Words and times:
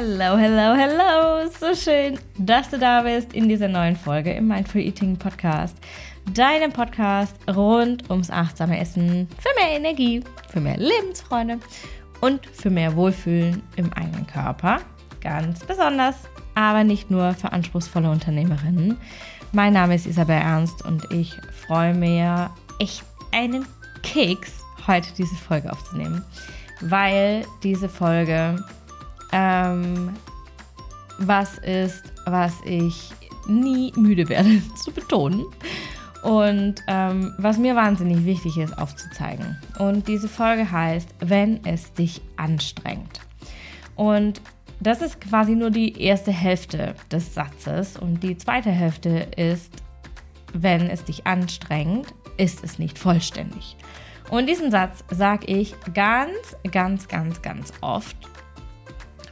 Hello, 0.00 0.36
hello, 0.36 0.76
hello. 0.76 1.50
So 1.50 1.74
schön, 1.74 2.20
dass 2.38 2.70
du 2.70 2.78
da 2.78 3.02
bist 3.02 3.32
in 3.32 3.48
dieser 3.48 3.66
neuen 3.66 3.96
Folge 3.96 4.30
im 4.32 4.46
Mindful 4.46 4.80
Eating 4.80 5.16
Podcast. 5.16 5.76
Deinem 6.34 6.70
Podcast 6.72 7.34
rund 7.48 8.08
ums 8.08 8.30
achtsame 8.30 8.78
Essen 8.78 9.26
für 9.40 9.48
mehr 9.60 9.76
Energie, 9.76 10.22
für 10.50 10.60
mehr 10.60 10.76
Lebensfreude 10.76 11.58
und 12.20 12.46
für 12.46 12.70
mehr 12.70 12.94
Wohlfühlen 12.94 13.60
im 13.74 13.92
eigenen 13.92 14.24
Körper. 14.28 14.78
Ganz 15.20 15.64
besonders, 15.64 16.14
aber 16.54 16.84
nicht 16.84 17.10
nur 17.10 17.34
für 17.34 17.50
anspruchsvolle 17.50 18.08
Unternehmerinnen. 18.08 18.98
Mein 19.50 19.72
Name 19.72 19.96
ist 19.96 20.06
Isabel 20.06 20.36
Ernst 20.36 20.84
und 20.84 21.10
ich 21.10 21.34
freue 21.66 21.92
mich 21.92 22.22
echt 22.78 23.02
einen 23.32 23.66
Keks, 24.04 24.62
heute 24.86 25.08
diese 25.18 25.34
Folge 25.34 25.72
aufzunehmen, 25.72 26.24
weil 26.82 27.44
diese 27.64 27.88
Folge 27.88 28.64
ähm, 29.32 30.14
was 31.18 31.58
ist, 31.58 32.12
was 32.26 32.54
ich 32.64 33.10
nie 33.46 33.92
müde 33.96 34.28
werde 34.28 34.62
zu 34.76 34.92
betonen 34.92 35.44
und 36.22 36.76
ähm, 36.86 37.34
was 37.38 37.58
mir 37.58 37.76
wahnsinnig 37.76 38.24
wichtig 38.24 38.58
ist 38.58 38.76
aufzuzeigen. 38.76 39.56
Und 39.78 40.08
diese 40.08 40.28
Folge 40.28 40.70
heißt, 40.70 41.08
wenn 41.20 41.64
es 41.64 41.92
dich 41.94 42.20
anstrengt. 42.36 43.20
Und 43.96 44.40
das 44.80 45.02
ist 45.02 45.20
quasi 45.20 45.54
nur 45.54 45.70
die 45.70 46.00
erste 46.00 46.30
Hälfte 46.30 46.94
des 47.10 47.34
Satzes 47.34 47.96
und 47.96 48.22
die 48.22 48.36
zweite 48.36 48.70
Hälfte 48.70 49.28
ist, 49.36 49.72
wenn 50.52 50.88
es 50.88 51.04
dich 51.04 51.26
anstrengt, 51.26 52.14
ist 52.36 52.62
es 52.62 52.78
nicht 52.78 52.98
vollständig. 52.98 53.76
Und 54.30 54.46
diesen 54.46 54.70
Satz 54.70 55.04
sage 55.10 55.46
ich 55.46 55.74
ganz, 55.94 56.56
ganz, 56.70 57.08
ganz, 57.08 57.42
ganz 57.42 57.72
oft 57.80 58.16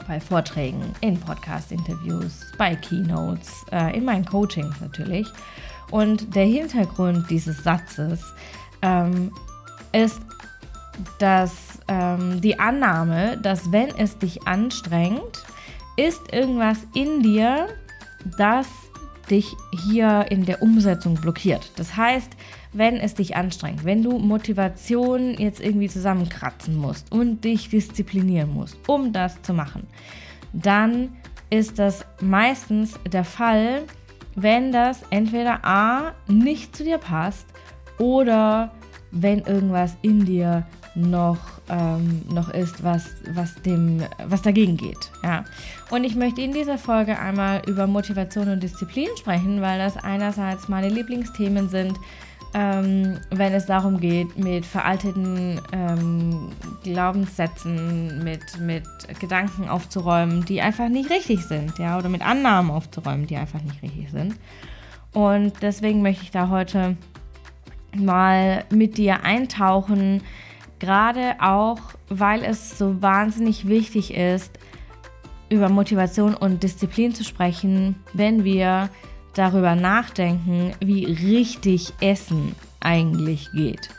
bei 0.07 0.21
Vorträgen, 0.21 0.93
in 1.01 1.19
Podcast-Interviews, 1.19 2.53
bei 2.59 2.75
Keynotes, 2.77 3.65
äh, 3.73 3.97
in 3.97 4.05
meinen 4.05 4.25
Coachings 4.25 4.81
natürlich. 4.81 5.27
Und 5.91 6.35
der 6.35 6.47
Hintergrund 6.47 7.29
dieses 7.31 7.63
Satzes 7.63 8.21
ähm, 8.83 9.33
ist 9.93 10.21
dass 11.19 11.79
ähm, 11.89 12.41
die 12.41 12.59
Annahme, 12.59 13.39
dass 13.39 13.73
wenn 13.73 13.89
es 13.97 14.19
dich 14.19 14.47
anstrengt, 14.47 15.45
ist 15.97 16.33
irgendwas 16.33 16.79
in 16.95 17.23
dir, 17.23 17.69
das 18.39 18.67
dich 19.31 19.55
hier 19.87 20.27
in 20.31 20.45
der 20.45 20.63
Umsetzung 20.63 21.15
blockiert. 21.15 21.71
Das 21.77 21.97
heißt, 21.97 22.31
wenn 22.73 22.97
es 22.97 23.15
dich 23.15 23.37
anstrengt, 23.37 23.85
wenn 23.85 24.03
du 24.03 24.19
Motivation 24.19 25.35
jetzt 25.39 25.61
irgendwie 25.61 25.89
zusammenkratzen 25.89 26.77
musst 26.77 27.13
und 27.13 27.45
dich 27.45 27.69
disziplinieren 27.69 28.53
musst, 28.53 28.77
um 28.89 29.13
das 29.13 29.41
zu 29.43 29.55
machen, 29.55 29.87
dann 30.53 31.11
ist 31.51 31.79
das 31.79 32.05
meistens 32.21 32.99
der 33.11 33.25
Fall, 33.25 33.83
wenn 34.35 34.73
das 34.73 35.03
entweder 35.11 35.65
A 35.65 36.13
nicht 36.29 36.77
zu 36.77 36.85
dir 36.85 36.99
passt 36.99 37.47
oder 37.99 38.73
wenn 39.11 39.41
irgendwas 39.41 39.97
in 40.03 40.25
dir 40.25 40.67
noch, 40.97 41.39
ähm, 41.69 42.23
noch 42.33 42.49
ist, 42.51 42.83
was, 42.83 43.07
was, 43.31 43.55
dem, 43.63 44.03
was 44.27 44.43
dagegen 44.43 44.77
geht. 44.77 45.11
Ja. 45.23 45.45
Und 45.91 46.05
ich 46.05 46.17
möchte 46.17 46.41
in 46.41 46.53
dieser 46.53 46.79
Folge 46.79 47.19
einmal 47.19 47.63
über 47.67 47.87
Motivation 47.87 48.49
und 48.49 48.63
Disziplin 48.63 49.09
sprechen, 49.19 49.61
weil 49.61 49.79
das 49.79 49.97
einerseits 49.97 50.69
meine 50.69 50.89
Lieblingsthemen 50.89 51.69
sind, 51.69 51.99
ähm, 52.57 53.19
wenn 53.29 53.53
es 53.53 53.67
darum 53.67 54.01
geht, 54.01 54.39
mit 54.39 54.65
veralteten 54.65 55.61
ähm, 55.73 56.49
Glaubenssätzen, 56.83 58.25
mit, 58.25 58.59
mit 58.59 58.85
Gedanken 59.21 59.69
aufzuräumen, 59.69 60.47
die 60.47 60.63
einfach 60.63 60.89
nicht 60.89 61.11
richtig 61.11 61.45
sind, 61.45 61.79
ja, 61.79 61.99
oder 61.99 62.09
mit 62.09 62.23
Annahmen 62.23 62.71
aufzuräumen, 62.71 63.27
die 63.27 63.37
einfach 63.37 63.61
nicht 63.61 63.83
richtig 63.83 64.11
sind. 64.11 64.37
Und 65.13 65.53
deswegen 65.61 66.01
möchte 66.01 66.23
ich 66.23 66.31
da 66.31 66.49
heute 66.49 66.97
mal 67.95 68.65
mit 68.71 68.97
dir 68.97 69.23
eintauchen, 69.23 70.23
gerade 70.79 71.35
auch, 71.41 71.79
weil 72.09 72.43
es 72.43 72.79
so 72.79 73.03
wahnsinnig 73.03 73.69
wichtig 73.69 74.15
ist, 74.15 74.59
über 75.51 75.69
Motivation 75.69 76.35
und 76.35 76.63
Disziplin 76.63 77.15
zu 77.15 77.23
sprechen, 77.23 77.97
wenn 78.15 78.45
wir 78.45 78.89
darüber 79.39 79.75
nachdenken, 79.75 80.73
wie 80.81 81.05
richtig 81.05 81.93
Essen 82.01 82.55
eigentlich 82.81 83.51
geht 83.53 83.91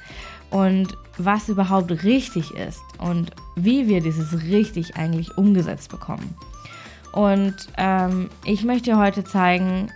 und 0.49 0.97
was 1.17 1.49
überhaupt 1.49 1.91
richtig 2.03 2.51
ist 2.51 2.81
und 2.99 3.31
wie 3.55 3.87
wir 3.87 4.01
dieses 4.01 4.43
richtig 4.43 4.95
eigentlich 4.95 5.37
umgesetzt 5.37 5.89
bekommen. 5.89 6.35
Und 7.11 7.55
ähm, 7.77 8.29
ich 8.45 8.63
möchte 8.63 8.97
heute 8.97 9.23
zeigen, 9.23 9.91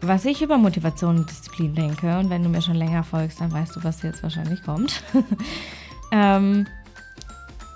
was 0.00 0.24
ich 0.24 0.42
über 0.42 0.56
Motivation 0.58 1.18
und 1.18 1.30
Disziplin 1.30 1.74
denke. 1.74 2.18
Und 2.18 2.30
wenn 2.30 2.42
du 2.42 2.48
mir 2.48 2.62
schon 2.62 2.76
länger 2.76 3.04
folgst, 3.04 3.40
dann 3.40 3.52
weißt 3.52 3.76
du, 3.76 3.84
was 3.84 4.02
jetzt 4.02 4.22
wahrscheinlich 4.22 4.62
kommt. 4.62 5.02
ähm, 6.12 6.66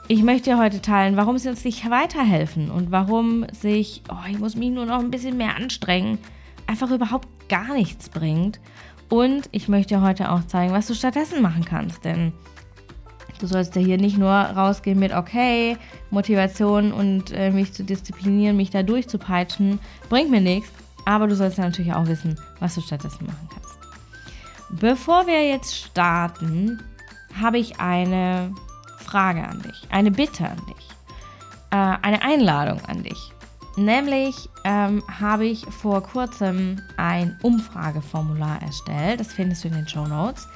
ich 0.08 0.22
möchte 0.22 0.50
dir 0.50 0.58
heute 0.58 0.80
teilen, 0.80 1.16
warum 1.16 1.38
sie 1.38 1.48
uns 1.48 1.64
nicht 1.64 1.88
weiterhelfen 1.88 2.70
und 2.70 2.90
warum 2.90 3.46
sich, 3.52 4.02
oh, 4.08 4.28
ich 4.28 4.38
muss 4.38 4.56
mich 4.56 4.70
nur 4.70 4.86
noch 4.86 4.98
ein 4.98 5.10
bisschen 5.10 5.36
mehr 5.36 5.56
anstrengen, 5.56 6.18
einfach 6.70 6.90
überhaupt 6.90 7.28
gar 7.48 7.74
nichts 7.74 8.08
bringt. 8.08 8.60
Und 9.08 9.48
ich 9.50 9.68
möchte 9.68 9.96
dir 9.96 10.02
heute 10.02 10.30
auch 10.30 10.46
zeigen, 10.46 10.72
was 10.72 10.86
du 10.86 10.94
stattdessen 10.94 11.42
machen 11.42 11.64
kannst. 11.64 12.04
Denn 12.04 12.32
du 13.40 13.46
sollst 13.46 13.74
ja 13.74 13.82
hier 13.82 13.98
nicht 13.98 14.16
nur 14.16 14.30
rausgehen 14.30 14.98
mit, 14.98 15.12
okay, 15.12 15.76
Motivation 16.10 16.92
und 16.92 17.32
äh, 17.32 17.50
mich 17.50 17.72
zu 17.72 17.82
disziplinieren, 17.82 18.56
mich 18.56 18.70
da 18.70 18.84
durchzupeitschen, 18.84 19.80
bringt 20.08 20.30
mir 20.30 20.40
nichts. 20.40 20.70
Aber 21.04 21.26
du 21.26 21.34
sollst 21.34 21.58
ja 21.58 21.64
natürlich 21.64 21.92
auch 21.92 22.06
wissen, 22.06 22.38
was 22.60 22.76
du 22.76 22.80
stattdessen 22.82 23.26
machen 23.26 23.48
kannst. 23.52 24.80
Bevor 24.80 25.26
wir 25.26 25.48
jetzt 25.48 25.76
starten, 25.76 26.80
habe 27.40 27.58
ich 27.58 27.80
eine 27.80 28.54
Frage 28.98 29.42
an 29.42 29.60
dich, 29.62 29.88
eine 29.90 30.12
Bitte 30.12 30.44
an 30.44 30.58
dich, 30.68 30.86
äh, 31.72 31.96
eine 32.02 32.22
Einladung 32.22 32.80
an 32.84 33.02
dich. 33.02 33.32
Nämlich 33.80 34.36
ähm, 34.64 35.02
habe 35.08 35.46
ich 35.46 35.64
vor 35.64 36.02
kurzem 36.02 36.82
ein 36.98 37.38
Umfrageformular 37.42 38.60
erstellt. 38.60 39.20
Das 39.20 39.32
findest 39.32 39.64
du 39.64 39.68
in 39.68 39.74
den 39.74 39.88
Show 39.88 40.06
Notes. 40.06 40.46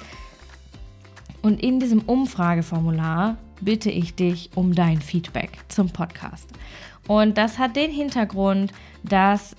Und 1.41 1.63
in 1.63 1.81
diesem 1.81 2.01
Umfrageformular 2.03 3.39
bitte 3.63 3.91
ich 3.91 4.15
dich 4.15 4.51
um 4.55 4.75
dein 4.75 5.01
Feedback 5.01 5.59
zum 5.69 5.89
Podcast. 5.89 6.51
Und 7.09 7.39
das 7.39 7.59
hat 7.59 7.77
den 7.77 7.91
Hintergrund, 7.91 8.75
dass 9.05 9.57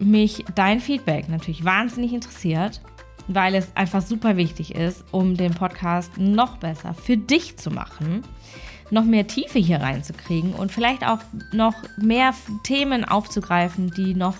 mich 0.00 0.44
dein 0.56 0.80
Feedback 0.80 1.28
natürlich 1.28 1.64
wahnsinnig 1.64 2.12
interessiert, 2.12 2.80
weil 3.28 3.54
es 3.54 3.68
einfach 3.76 4.02
super 4.02 4.36
wichtig 4.36 4.74
ist, 4.74 5.04
um 5.12 5.36
den 5.36 5.54
Podcast 5.54 6.18
noch 6.18 6.56
besser 6.56 6.92
für 6.92 7.16
dich 7.16 7.56
zu 7.56 7.70
machen 7.70 8.24
noch 8.90 9.04
mehr 9.04 9.26
Tiefe 9.26 9.58
hier 9.58 9.80
reinzukriegen 9.80 10.54
und 10.54 10.72
vielleicht 10.72 11.06
auch 11.06 11.18
noch 11.52 11.74
mehr 11.96 12.34
Themen 12.62 13.04
aufzugreifen, 13.04 13.90
die 13.90 14.14
noch 14.14 14.36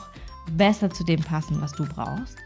besser 0.56 0.90
zu 0.90 1.04
dem 1.04 1.20
passen, 1.20 1.60
was 1.60 1.72
du 1.72 1.84
brauchst. 1.84 2.36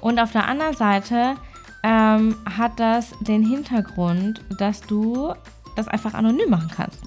Und 0.00 0.18
auf 0.18 0.32
der 0.32 0.48
anderen 0.48 0.74
Seite 0.74 1.36
ähm, 1.82 2.36
hat 2.44 2.78
das 2.78 3.12
den 3.20 3.46
Hintergrund, 3.46 4.42
dass 4.58 4.80
du 4.80 5.34
das 5.76 5.88
einfach 5.88 6.14
anonym 6.14 6.50
machen 6.50 6.70
kannst. 6.74 7.00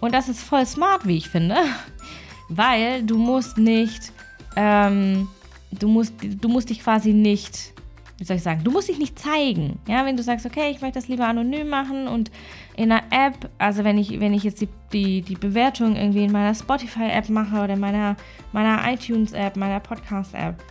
Und 0.00 0.12
das 0.12 0.28
ist 0.28 0.42
voll 0.42 0.66
smart, 0.66 1.06
wie 1.06 1.16
ich 1.16 1.28
finde, 1.28 1.56
weil 2.48 3.02
du 3.02 3.16
musst 3.16 3.58
nicht, 3.58 4.12
ähm, 4.56 5.28
du 5.72 5.88
musst, 5.88 6.14
du 6.22 6.48
musst 6.48 6.70
dich 6.70 6.80
quasi 6.80 7.12
nicht 7.12 7.73
wie 8.18 8.24
soll 8.24 8.36
ich 8.36 8.42
sagen, 8.42 8.62
du 8.62 8.70
musst 8.70 8.88
dich 8.88 8.98
nicht 8.98 9.18
zeigen. 9.18 9.80
Ja, 9.88 10.06
wenn 10.06 10.16
du 10.16 10.22
sagst, 10.22 10.46
okay, 10.46 10.70
ich 10.70 10.80
möchte 10.80 10.98
das 10.98 11.08
lieber 11.08 11.26
anonym 11.26 11.68
machen 11.68 12.06
und 12.06 12.30
in 12.76 12.92
einer 12.92 13.02
App, 13.10 13.50
also 13.58 13.82
wenn 13.82 13.98
ich, 13.98 14.20
wenn 14.20 14.32
ich 14.32 14.44
jetzt 14.44 14.60
die, 14.60 14.68
die, 14.92 15.22
die 15.22 15.34
Bewertung 15.34 15.96
irgendwie 15.96 16.24
in 16.24 16.32
meiner 16.32 16.54
Spotify-App 16.54 17.28
mache 17.28 17.62
oder 17.62 17.76
meiner, 17.76 18.16
meiner 18.52 18.80
iTunes-App, 18.92 19.56
meiner 19.56 19.80
Podcast-App, 19.80 20.62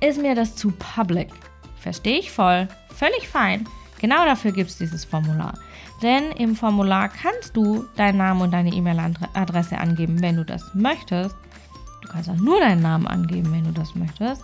ist 0.00 0.20
mir 0.20 0.34
das 0.34 0.56
zu 0.56 0.72
public. 0.72 1.28
Verstehe 1.78 2.18
ich 2.18 2.30
voll. 2.30 2.68
Völlig 2.90 3.28
fein. 3.28 3.66
Genau 4.00 4.24
dafür 4.24 4.52
gibt 4.52 4.70
es 4.70 4.78
dieses 4.78 5.04
Formular. 5.04 5.54
Denn 6.02 6.32
im 6.32 6.56
Formular 6.56 7.08
kannst 7.08 7.56
du 7.56 7.84
deinen 7.96 8.18
Namen 8.18 8.42
und 8.42 8.50
deine 8.50 8.72
E-Mail-Adresse 8.72 9.78
angeben, 9.78 10.20
wenn 10.20 10.36
du 10.36 10.44
das 10.44 10.74
möchtest. 10.74 11.36
Du 12.02 12.08
kannst 12.08 12.28
auch 12.28 12.36
nur 12.36 12.60
deinen 12.60 12.82
Namen 12.82 13.06
angeben, 13.06 13.52
wenn 13.52 13.64
du 13.64 13.70
das 13.70 13.94
möchtest. 13.94 14.42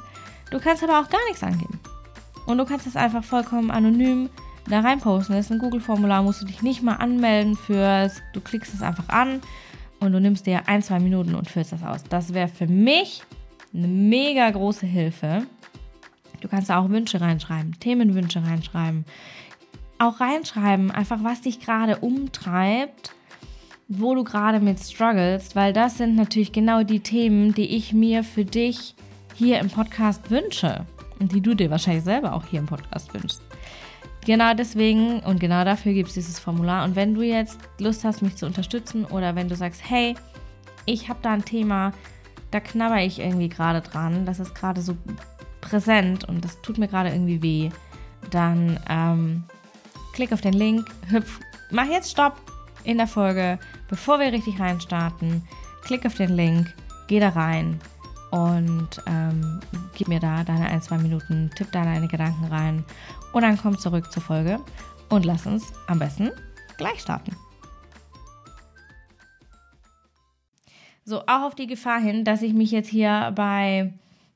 Du 0.51 0.59
kannst 0.59 0.83
aber 0.83 1.01
auch 1.01 1.09
gar 1.09 1.25
nichts 1.29 1.43
angeben. 1.43 1.79
Und 2.47 2.59
du 2.59 2.65
kannst 2.65 2.87
das 2.87 2.97
einfach 2.97 3.23
vollkommen 3.23 3.71
anonym 3.71 4.29
da 4.69 4.81
reinposten. 4.81 5.35
Das 5.35 5.47
ist 5.47 5.53
ein 5.53 5.59
Google-Formular, 5.59 6.23
musst 6.23 6.43
du 6.43 6.47
dich 6.47 6.63
nicht 6.63 6.83
mal 6.83 6.97
anmelden 6.97 7.57
für. 7.57 8.11
Du 8.33 8.41
klickst 8.41 8.75
es 8.75 8.83
einfach 8.83 9.09
an 9.09 9.41
und 10.01 10.13
du 10.13 10.21
nimmst 10.21 10.47
dir 10.47 10.69
ein, 10.69 10.83
zwei 10.83 10.99
Minuten 10.99 11.35
und 11.35 11.49
füllst 11.49 11.73
das 11.73 11.83
aus. 11.83 12.05
Das 12.05 12.35
wäre 12.35 12.49
für 12.49 12.67
mich 12.67 13.23
eine 13.75 13.89
mega 13.89 14.51
große 14.51 14.87
Hilfe. 14.87 15.47
Du 16.41 16.49
kannst 16.49 16.71
da 16.71 16.79
auch 16.79 16.89
Wünsche 16.89 17.21
reinschreiben, 17.21 17.79
Themenwünsche 17.79 18.43
reinschreiben. 18.43 19.05
Auch 19.99 20.21
reinschreiben, 20.21 20.91
einfach 20.91 21.23
was 21.23 21.43
dich 21.43 21.61
gerade 21.61 21.99
umtreibt, 21.99 23.13
wo 23.89 24.15
du 24.15 24.25
gerade 24.25 24.61
mit 24.61 24.81
struggles, 24.81 25.55
weil 25.55 25.73
das 25.73 25.99
sind 25.99 26.17
natürlich 26.17 26.53
genau 26.53 26.83
die 26.83 27.01
Themen, 27.01 27.55
die 27.55 27.77
ich 27.77 27.93
mir 27.93 28.25
für 28.25 28.47
dich 28.47 28.95
hier 29.41 29.59
im 29.59 29.71
Podcast 29.71 30.31
wünsche 30.31 30.85
und 31.19 31.33
die 31.33 31.41
du 31.41 31.55
dir 31.55 31.71
wahrscheinlich 31.71 32.05
selber 32.05 32.35
auch 32.35 32.45
hier 32.45 32.61
im 32.61 32.67
Podcast 32.67 33.15
wünschst. 33.15 33.41
Genau 34.27 34.53
deswegen 34.53 35.21
und 35.21 35.41
genau 35.41 35.65
dafür 35.65 35.95
gibt 35.95 36.09
es 36.09 36.15
dieses 36.15 36.39
Formular. 36.39 36.85
Und 36.85 36.95
wenn 36.95 37.15
du 37.15 37.23
jetzt 37.23 37.59
Lust 37.79 38.05
hast, 38.05 38.21
mich 38.21 38.37
zu 38.37 38.45
unterstützen 38.45 39.07
oder 39.07 39.35
wenn 39.37 39.49
du 39.49 39.57
sagst, 39.57 39.81
hey, 39.89 40.15
ich 40.85 41.09
habe 41.09 41.21
da 41.23 41.33
ein 41.33 41.45
Thema, 41.47 41.95
da 42.51 42.61
knabber 42.61 43.01
ich 43.01 43.19
irgendwie 43.19 43.49
gerade 43.49 43.81
dran, 43.81 44.27
das 44.27 44.41
ist 44.41 44.55
gerade 44.55 44.83
so 44.83 44.95
präsent 45.63 46.25
und 46.25 46.45
das 46.45 46.61
tut 46.61 46.77
mir 46.77 46.89
gerade 46.89 47.09
irgendwie 47.09 47.43
weh, 47.43 47.71
dann 48.31 48.79
ähm, 48.91 49.45
klick 50.13 50.35
auf 50.35 50.43
den 50.43 50.53
Link, 50.53 50.87
hüpf, 51.09 51.41
mach 51.71 51.87
jetzt 51.87 52.11
Stopp 52.11 52.37
in 52.85 52.99
der 52.99 53.07
Folge, 53.07 53.59
bevor 53.89 54.21
wir 54.21 54.35
richtig 54.35 54.61
reinstarten. 54.61 55.43
Klick 55.83 56.05
auf 56.05 56.15
den 56.15 56.37
Link, 56.37 56.75
geh 57.09 57.21
da 57.21 57.31
rein 57.31 57.81
und 58.31 58.89
ähm, 59.07 59.61
gib 59.95 60.09
mir 60.09 60.21
da 60.21 60.45
deine 60.45 60.67
ein, 60.67 60.83
zwei 60.83 60.99
Minuten, 60.99 61.51
tipp 61.57 61.69
da 61.73 61.85
deine 61.85 62.09
Gedanken 62.09 62.45
rein 62.47 62.85
und 63.33 63.43
dann 63.43 63.59
komm 63.59 63.79
zurück 63.79 64.13
zur 64.13 64.23
Folge 64.23 64.61
und 65.09 65.25
lass 65.25 65.47
uns 65.47 65.73
am 65.87 65.99
besten 65.99 66.31
gleich 66.77 67.01
starten. 67.01 67.35
So, 71.05 71.23
auch 71.23 71.43
auf 71.43 71.55
die 71.55 71.67
Gefahr 71.67 72.01
hin, 72.01 72.25
dass 72.25 72.43
ich 72.43 72.55
mich 72.55 72.71
jetzt 72.71 72.89
hier 72.89 73.33
bei, 73.35 73.93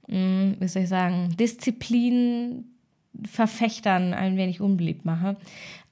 mh, 0.09 0.17
hm, 0.17 0.57
wie 0.59 0.69
soll 0.69 0.83
ich 0.83 0.89
sagen, 0.89 1.37
Disziplinverfechtern 1.39 4.13
ein 4.13 4.37
wenig 4.37 4.61
unbeliebt 4.61 5.05
mache. 5.05 5.37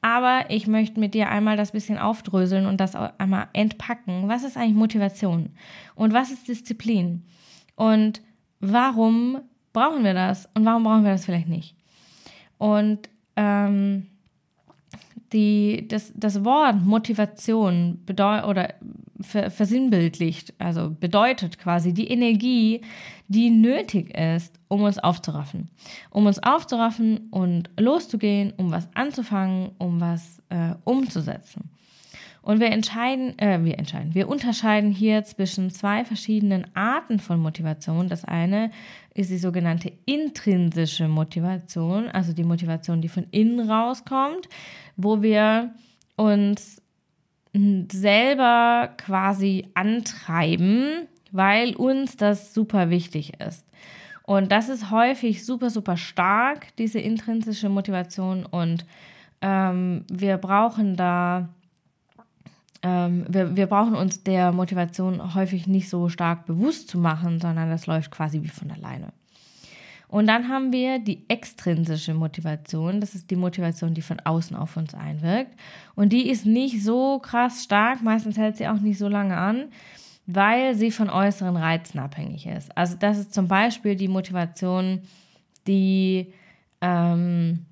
Aber 0.01 0.47
ich 0.49 0.67
möchte 0.67 0.99
mit 0.99 1.15
dir 1.15 1.29
einmal 1.29 1.57
das 1.57 1.71
bisschen 1.71 1.99
aufdröseln 1.99 2.67
und 2.67 2.81
das 2.81 2.97
einmal 2.97 3.47
entpacken. 3.53 4.27
Was 4.27 4.43
ist 4.43 4.57
eigentlich 4.57 4.75
Motivation? 4.75 5.51
Und 5.95 6.13
was 6.13 6.33
ist 6.33 6.49
Disziplin? 6.49 7.23
Und 7.77 8.23
warum 8.61 9.41
brauchen 9.73 10.05
wir 10.05 10.15
das? 10.15 10.49
Und 10.55 10.65
warum 10.65 10.85
brauchen 10.85 11.05
wir 11.05 11.13
das 11.13 11.25
vielleicht 11.25 11.49
nicht? 11.49 11.75
Und 12.59 13.09
ähm, 13.37 14.07
die, 15.33 15.89
das, 15.89 16.13
das 16.15 16.45
Wort 16.45 16.77
Motivation 16.85 18.03
bedeutet 18.05 18.45
oder 18.47 18.75
versinnbildlicht, 19.23 20.55
also 20.59 20.91
bedeutet 20.91 21.59
quasi 21.59 21.93
die 21.93 22.09
Energie, 22.09 22.83
die 23.29 23.51
nötig 23.51 24.17
ist, 24.17 24.59
um 24.69 24.83
uns 24.83 24.99
aufzuraffen. 24.99 25.71
Um 26.11 26.27
uns 26.27 26.43
aufzuraffen 26.43 27.29
und 27.31 27.71
loszugehen, 27.79 28.53
um 28.57 28.71
was 28.71 28.89
anzufangen, 28.95 29.71
um 29.79 30.01
was 30.01 30.43
äh, 30.49 30.75
umzusetzen. 30.85 31.71
Und 32.43 32.59
wir 32.59 32.73
entscheiden, 32.73 33.39
äh, 33.39 33.61
wir 33.63 33.79
entscheiden, 33.79 34.15
wir 34.15 34.29
unterscheiden 34.29 34.91
hier 34.91 35.23
zwischen 35.23 35.71
zwei 35.71 36.05
verschiedenen 36.05 36.67
Arten 36.75 37.21
von 37.21 37.39
Motivation. 37.39 38.09
Das 38.09 38.25
eine 38.25 38.73
ist 39.15 39.31
die 39.31 39.39
sogenannte 39.39 39.93
intrinsische 40.07 41.07
Motivation, 41.07 42.09
also 42.09 42.33
die 42.33 42.45
Motivation, 42.45 43.01
die 43.01 43.09
von 43.09 43.27
innen 43.31 43.71
rauskommt, 43.71 44.49
wo 44.97 45.23
wir 45.23 45.73
uns 46.17 46.83
selber 47.55 48.91
quasi 48.97 49.69
antreiben, 49.75 51.07
weil 51.31 51.77
uns 51.77 52.17
das 52.17 52.55
super 52.55 52.91
wichtig 52.91 53.35
ist. 53.41 53.67
Und 54.25 54.51
das 54.51 54.69
ist 54.69 54.91
häufig 54.91 55.45
super, 55.45 55.71
super 55.71 55.97
stark, 55.97 56.75
diese 56.77 56.99
intrinsische 56.99 57.69
Motivation. 57.69 58.47
Und 58.47 58.87
ähm, 59.43 60.05
wir 60.11 60.39
brauchen 60.39 60.97
da 60.97 61.49
ähm, 62.83 63.27
wir, 63.29 63.57
wir 63.57 63.67
brauchen 63.67 63.95
uns 63.95 64.23
der 64.23 64.53
Motivation 64.53 65.35
häufig 65.35 65.67
nicht 65.67 65.89
so 65.89 66.09
stark 66.09 66.47
bewusst 66.47 66.89
zu 66.89 66.99
machen, 66.99 67.41
sondern 67.41 67.71
das 67.71 67.87
läuft 67.87 68.11
quasi 68.11 68.43
wie 68.43 68.49
von 68.49 68.71
alleine. 68.71 69.13
Und 70.13 70.27
dann 70.27 70.51
haben 70.51 70.73
wir 70.73 70.99
die 70.99 71.25
extrinsische 71.29 72.13
Motivation. 72.13 73.01
Das 73.01 73.15
ist 73.15 73.31
die 73.31 73.37
Motivation, 73.37 73.95
die 73.95 74.03
von 74.03 74.21
außen 74.21 74.55
auf 74.55 74.77
uns 74.77 74.93
einwirkt. 74.93 75.53
Und 75.95 76.13
die 76.13 76.29
ist 76.29 76.45
nicht 76.45 76.83
so 76.83 77.19
krass 77.19 77.65
stark. 77.65 78.03
Meistens 78.03 78.37
hält 78.37 78.59
sie 78.59 78.69
auch 78.69 78.79
nicht 78.79 78.99
so 78.99 79.09
lange 79.09 79.39
an, 79.39 79.69
weil 80.27 80.75
sie 80.75 80.91
von 80.91 81.09
äußeren 81.09 81.57
Reizen 81.57 81.99
abhängig 81.99 82.47
ist. 82.47 82.77
Also 82.77 82.95
das 82.99 83.17
ist 83.17 83.33
zum 83.33 83.49
Beispiel 83.49 83.97
die 83.97 84.09
Motivation, 84.09 85.01
die, 85.67 86.35
ähm, 86.83 87.65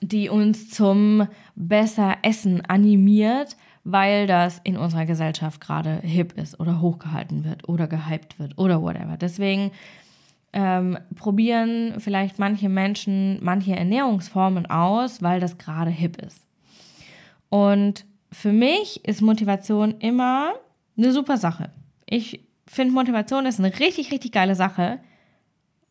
die 0.00 0.28
uns 0.28 0.70
zum 0.70 1.26
besser 1.56 2.18
Essen 2.22 2.64
animiert, 2.66 3.56
weil 3.84 4.26
das 4.26 4.60
in 4.64 4.76
unserer 4.76 5.06
Gesellschaft 5.06 5.60
gerade 5.60 6.00
hip 6.02 6.38
ist 6.38 6.58
oder 6.60 6.80
hochgehalten 6.80 7.44
wird 7.44 7.68
oder 7.68 7.86
gehypt 7.88 8.38
wird 8.38 8.56
oder 8.58 8.80
whatever. 8.82 9.16
Deswegen 9.16 9.72
ähm, 10.52 10.98
probieren 11.16 11.94
vielleicht 11.98 12.38
manche 12.38 12.68
Menschen 12.68 13.38
manche 13.42 13.74
Ernährungsformen 13.74 14.66
aus, 14.66 15.22
weil 15.22 15.40
das 15.40 15.58
gerade 15.58 15.90
hip 15.90 16.20
ist. 16.22 16.46
Und 17.48 18.04
für 18.30 18.52
mich 18.52 19.04
ist 19.04 19.20
Motivation 19.20 19.98
immer 19.98 20.52
eine 20.96 21.12
super 21.12 21.36
Sache. 21.36 21.70
Ich 22.06 22.40
finde 22.66 22.94
Motivation 22.94 23.46
ist 23.46 23.58
eine 23.58 23.78
richtig, 23.78 24.12
richtig 24.12 24.32
geile 24.32 24.54
Sache, 24.54 25.00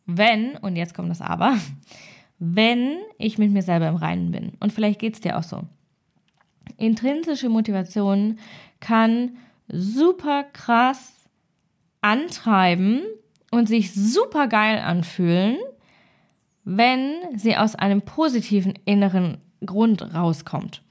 wenn, 0.06 0.58
und 0.58 0.76
jetzt 0.76 0.94
kommt 0.94 1.10
das 1.10 1.22
Aber, 1.22 1.58
wenn 2.40 2.98
ich 3.18 3.38
mit 3.38 3.52
mir 3.52 3.62
selber 3.62 3.88
im 3.88 3.96
Reinen 3.96 4.32
bin. 4.32 4.54
Und 4.60 4.74
vielleicht 4.74 5.00
geht 5.00 5.16
es 5.16 5.22
dir 5.22 5.38
auch 5.38 5.44
so. 5.44 5.64
Intrinsische 6.82 7.50
Motivation 7.50 8.40
kann 8.80 9.38
super 9.68 10.44
krass 10.44 11.14
antreiben 12.02 13.02
und 13.52 13.68
sich 13.68 13.94
super 13.94 14.48
geil 14.48 14.80
anfühlen, 14.80 15.58
wenn 16.64 17.14
sie 17.36 17.56
aus 17.56 17.76
einem 17.76 18.02
positiven 18.02 18.74
inneren 18.86 19.38
Grund 19.66 20.14
rauskommt. 20.14 20.82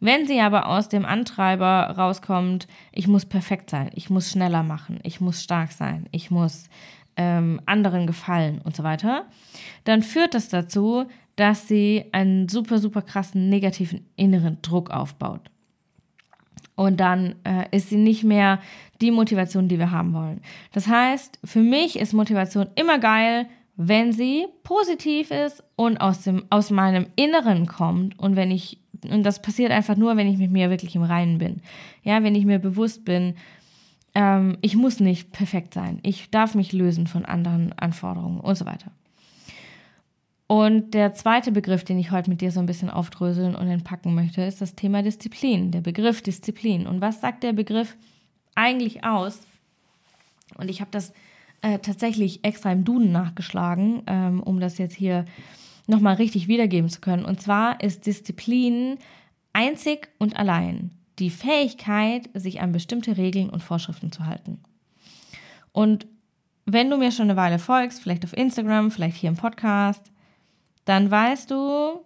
Wenn 0.00 0.26
sie 0.26 0.40
aber 0.40 0.66
aus 0.66 0.88
dem 0.88 1.04
Antreiber 1.04 1.94
rauskommt, 1.96 2.66
ich 2.92 3.06
muss 3.06 3.24
perfekt 3.24 3.70
sein, 3.70 3.90
ich 3.94 4.10
muss 4.10 4.30
schneller 4.30 4.62
machen, 4.62 4.98
ich 5.02 5.20
muss 5.20 5.42
stark 5.42 5.72
sein, 5.72 6.08
ich 6.10 6.30
muss 6.30 6.68
ähm, 7.16 7.60
anderen 7.66 8.06
gefallen 8.06 8.60
und 8.64 8.76
so 8.76 8.82
weiter, 8.82 9.26
dann 9.84 10.02
führt 10.02 10.34
das 10.34 10.48
dazu, 10.48 11.06
dass 11.36 11.68
sie 11.68 12.04
einen 12.12 12.48
super, 12.48 12.78
super 12.78 13.02
krassen 13.02 13.48
negativen 13.48 14.06
inneren 14.16 14.58
Druck 14.62 14.90
aufbaut. 14.90 15.50
Und 16.76 16.98
dann 16.98 17.36
äh, 17.44 17.64
ist 17.76 17.90
sie 17.90 17.96
nicht 17.96 18.24
mehr 18.24 18.60
die 19.00 19.10
Motivation, 19.10 19.68
die 19.68 19.78
wir 19.78 19.90
haben 19.90 20.12
wollen. 20.12 20.40
Das 20.72 20.88
heißt, 20.88 21.38
für 21.44 21.62
mich 21.62 21.98
ist 21.98 22.12
Motivation 22.12 22.68
immer 22.74 22.98
geil, 22.98 23.46
wenn 23.76 24.12
sie 24.12 24.46
positiv 24.62 25.30
ist 25.30 25.62
und 25.76 25.98
aus 25.98 26.22
dem, 26.22 26.44
aus 26.50 26.70
meinem 26.70 27.06
Inneren 27.16 27.66
kommt 27.66 28.18
und 28.18 28.36
wenn 28.36 28.50
ich, 28.50 28.78
und 29.08 29.24
das 29.24 29.42
passiert 29.42 29.72
einfach 29.72 29.96
nur, 29.96 30.16
wenn 30.16 30.28
ich 30.28 30.38
mit 30.38 30.50
mir 30.50 30.70
wirklich 30.70 30.94
im 30.94 31.02
Reinen 31.02 31.38
bin. 31.38 31.60
Ja, 32.02 32.22
wenn 32.22 32.34
ich 32.34 32.44
mir 32.44 32.58
bewusst 32.58 33.04
bin, 33.04 33.34
ähm, 34.14 34.58
ich 34.60 34.76
muss 34.76 35.00
nicht 35.00 35.32
perfekt 35.32 35.74
sein. 35.74 35.98
Ich 36.02 36.30
darf 36.30 36.54
mich 36.54 36.72
lösen 36.72 37.06
von 37.06 37.24
anderen 37.24 37.72
Anforderungen 37.72 38.40
und 38.40 38.56
so 38.56 38.64
weiter. 38.64 38.92
Und 40.46 40.92
der 40.92 41.14
zweite 41.14 41.52
Begriff, 41.52 41.84
den 41.84 41.98
ich 41.98 42.10
heute 42.10 42.28
mit 42.28 42.40
dir 42.40 42.50
so 42.50 42.60
ein 42.60 42.66
bisschen 42.66 42.90
aufdröseln 42.90 43.54
und 43.54 43.66
entpacken 43.66 44.14
möchte, 44.14 44.42
ist 44.42 44.60
das 44.60 44.74
Thema 44.74 45.02
Disziplin, 45.02 45.70
der 45.70 45.80
Begriff 45.80 46.20
Disziplin. 46.20 46.86
Und 46.86 47.00
was 47.00 47.20
sagt 47.20 47.42
der 47.42 47.54
Begriff 47.54 47.96
eigentlich 48.54 49.04
aus? 49.04 49.40
Und 50.58 50.68
ich 50.68 50.80
habe 50.80 50.90
das 50.90 51.12
äh, 51.62 51.78
tatsächlich 51.78 52.44
extra 52.44 52.72
im 52.72 52.84
Duden 52.84 53.10
nachgeschlagen, 53.10 54.02
ähm, 54.06 54.42
um 54.42 54.60
das 54.60 54.76
jetzt 54.76 54.94
hier 54.94 55.24
nochmal 55.86 56.16
richtig 56.16 56.46
wiedergeben 56.46 56.90
zu 56.90 57.00
können. 57.00 57.24
Und 57.24 57.40
zwar 57.40 57.80
ist 57.82 58.06
Disziplin 58.06 58.98
einzig 59.54 60.08
und 60.18 60.36
allein 60.36 60.90
die 61.18 61.30
Fähigkeit, 61.30 62.28
sich 62.34 62.60
an 62.60 62.72
bestimmte 62.72 63.16
Regeln 63.16 63.48
und 63.48 63.62
Vorschriften 63.62 64.12
zu 64.12 64.26
halten. 64.26 64.60
Und 65.72 66.06
wenn 66.66 66.90
du 66.90 66.96
mir 66.96 67.12
schon 67.12 67.30
eine 67.30 67.36
Weile 67.36 67.58
folgst, 67.58 68.02
vielleicht 68.02 68.24
auf 68.24 68.36
Instagram, 68.36 68.90
vielleicht 68.90 69.16
hier 69.16 69.30
im 69.30 69.36
Podcast, 69.36 70.10
dann 70.84 71.10
weißt 71.10 71.50
du, 71.50 72.04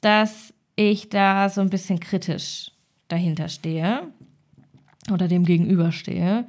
dass 0.00 0.54
ich 0.76 1.08
da 1.08 1.48
so 1.48 1.60
ein 1.60 1.70
bisschen 1.70 2.00
kritisch 2.00 2.72
dahinter 3.08 3.48
stehe 3.48 4.12
oder 5.12 5.28
dem 5.28 5.44
gegenüberstehe. 5.44 6.46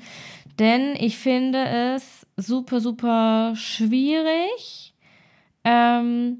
Denn 0.59 0.95
ich 0.97 1.17
finde 1.17 1.65
es 1.95 2.25
super, 2.37 2.79
super 2.81 3.53
schwierig, 3.55 4.93
ähm, 5.63 6.37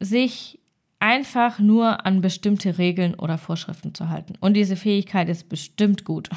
sich 0.00 0.58
einfach 0.98 1.58
nur 1.58 2.06
an 2.06 2.20
bestimmte 2.20 2.78
Regeln 2.78 3.14
oder 3.14 3.38
Vorschriften 3.38 3.94
zu 3.94 4.08
halten. 4.08 4.34
Und 4.40 4.54
diese 4.54 4.76
Fähigkeit 4.76 5.28
ist 5.28 5.48
bestimmt 5.48 6.04
gut. 6.04 6.30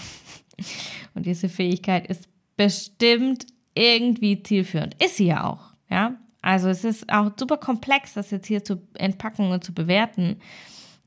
Und 1.14 1.26
diese 1.26 1.50
Fähigkeit 1.50 2.08
ist 2.08 2.28
bestimmt 2.58 3.46
irgendwie 3.74 4.44
zielführend. 4.44 5.02
Ist 5.02 5.18
sie 5.18 5.28
ja 5.28 5.46
auch, 5.46 5.74
ja. 5.90 6.18
Also 6.42 6.70
es 6.70 6.84
ist 6.84 7.12
auch 7.12 7.32
super 7.38 7.58
komplex, 7.58 8.14
das 8.14 8.32
jetzt 8.32 8.48
hier 8.48 8.64
zu 8.64 8.82
entpacken 8.94 9.52
und 9.52 9.64
zu 9.64 9.74
bewerten. 9.74 10.38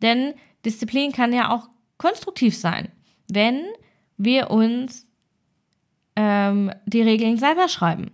Denn 0.02 0.34
Disziplin 0.64 1.12
kann 1.12 1.32
ja 1.32 1.50
auch 1.54 1.68
konstruktiv 1.96 2.56
sein, 2.56 2.88
wenn 3.28 3.62
wir 4.16 4.50
uns 4.50 5.08
ähm, 6.16 6.70
die 6.86 7.02
Regeln 7.02 7.38
selber 7.38 7.68
schreiben. 7.68 8.10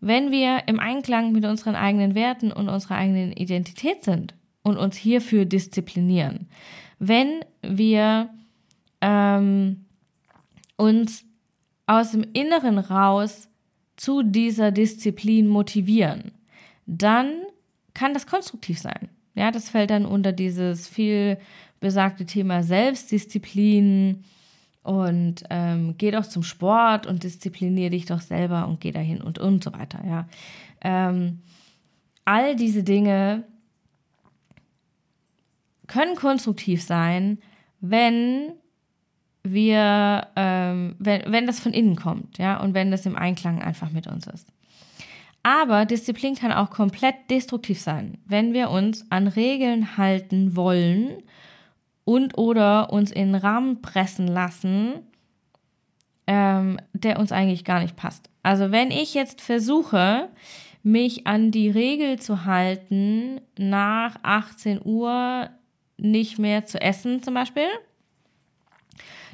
Wenn 0.00 0.30
wir 0.30 0.62
im 0.66 0.80
Einklang 0.80 1.32
mit 1.32 1.44
unseren 1.44 1.76
eigenen 1.76 2.14
Werten 2.14 2.52
und 2.52 2.68
unserer 2.68 2.96
eigenen 2.96 3.32
Identität 3.32 4.02
sind 4.02 4.34
und 4.62 4.78
uns 4.78 4.96
hierfür 4.96 5.44
disziplinieren. 5.44 6.48
Wenn 6.98 7.44
wir 7.62 8.30
ähm, 9.00 9.84
uns 10.76 11.24
aus 11.86 12.12
dem 12.12 12.24
Inneren 12.32 12.78
raus 12.78 13.48
zu 13.96 14.22
dieser 14.22 14.70
Disziplin 14.70 15.46
motivieren, 15.46 16.32
dann 16.90 17.30
kann 17.94 18.14
das 18.14 18.26
konstruktiv 18.26 18.80
sein. 18.80 19.08
Ja, 19.34 19.52
das 19.52 19.70
fällt 19.70 19.90
dann 19.90 20.04
unter 20.04 20.32
dieses 20.32 20.88
viel 20.88 21.38
besagte 21.78 22.26
Thema 22.26 22.62
Selbstdisziplin 22.62 24.24
und 24.82 25.44
ähm, 25.50 25.94
geh 25.98 26.10
doch 26.10 26.26
zum 26.26 26.42
Sport 26.42 27.06
und 27.06 27.22
disziplinier 27.22 27.90
dich 27.90 28.06
doch 28.06 28.20
selber 28.20 28.66
und 28.66 28.80
geh 28.80 28.90
dahin 28.90 29.22
und 29.22 29.38
und 29.38 29.62
so 29.62 29.72
weiter. 29.72 30.00
Ja, 30.04 30.28
ähm, 30.80 31.40
all 32.24 32.56
diese 32.56 32.82
Dinge 32.82 33.44
können 35.86 36.16
konstruktiv 36.16 36.82
sein, 36.82 37.38
wenn 37.80 38.52
wir, 39.42 40.26
ähm, 40.36 40.96
wenn, 40.98 41.22
wenn 41.32 41.46
das 41.46 41.60
von 41.60 41.72
innen 41.72 41.96
kommt, 41.96 42.38
ja, 42.38 42.60
und 42.60 42.74
wenn 42.74 42.90
das 42.90 43.06
im 43.06 43.16
Einklang 43.16 43.62
einfach 43.62 43.90
mit 43.90 44.06
uns 44.06 44.26
ist. 44.26 44.48
Aber 45.42 45.86
Disziplin 45.86 46.34
kann 46.34 46.52
auch 46.52 46.70
komplett 46.70 47.14
destruktiv 47.30 47.80
sein, 47.80 48.18
wenn 48.26 48.52
wir 48.52 48.70
uns 48.70 49.10
an 49.10 49.26
Regeln 49.26 49.96
halten 49.96 50.54
wollen 50.54 51.22
und 52.04 52.36
oder 52.36 52.92
uns 52.92 53.10
in 53.10 53.34
Rahmen 53.34 53.80
pressen 53.80 54.26
lassen, 54.26 55.00
ähm, 56.26 56.78
der 56.92 57.18
uns 57.18 57.32
eigentlich 57.32 57.64
gar 57.64 57.80
nicht 57.80 57.96
passt. 57.96 58.28
Also 58.42 58.70
wenn 58.70 58.90
ich 58.90 59.14
jetzt 59.14 59.40
versuche, 59.40 60.28
mich 60.82 61.26
an 61.26 61.50
die 61.50 61.70
Regel 61.70 62.18
zu 62.18 62.44
halten, 62.44 63.40
nach 63.58 64.16
18 64.22 64.80
Uhr 64.84 65.50
nicht 65.96 66.38
mehr 66.38 66.66
zu 66.66 66.80
essen 66.80 67.22
zum 67.22 67.34
Beispiel, 67.34 67.68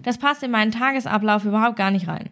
das 0.02 0.18
passt 0.18 0.42
in 0.42 0.50
meinen 0.50 0.72
Tagesablauf 0.72 1.44
überhaupt 1.44 1.76
gar 1.76 1.90
nicht 1.90 2.08
rein. 2.08 2.30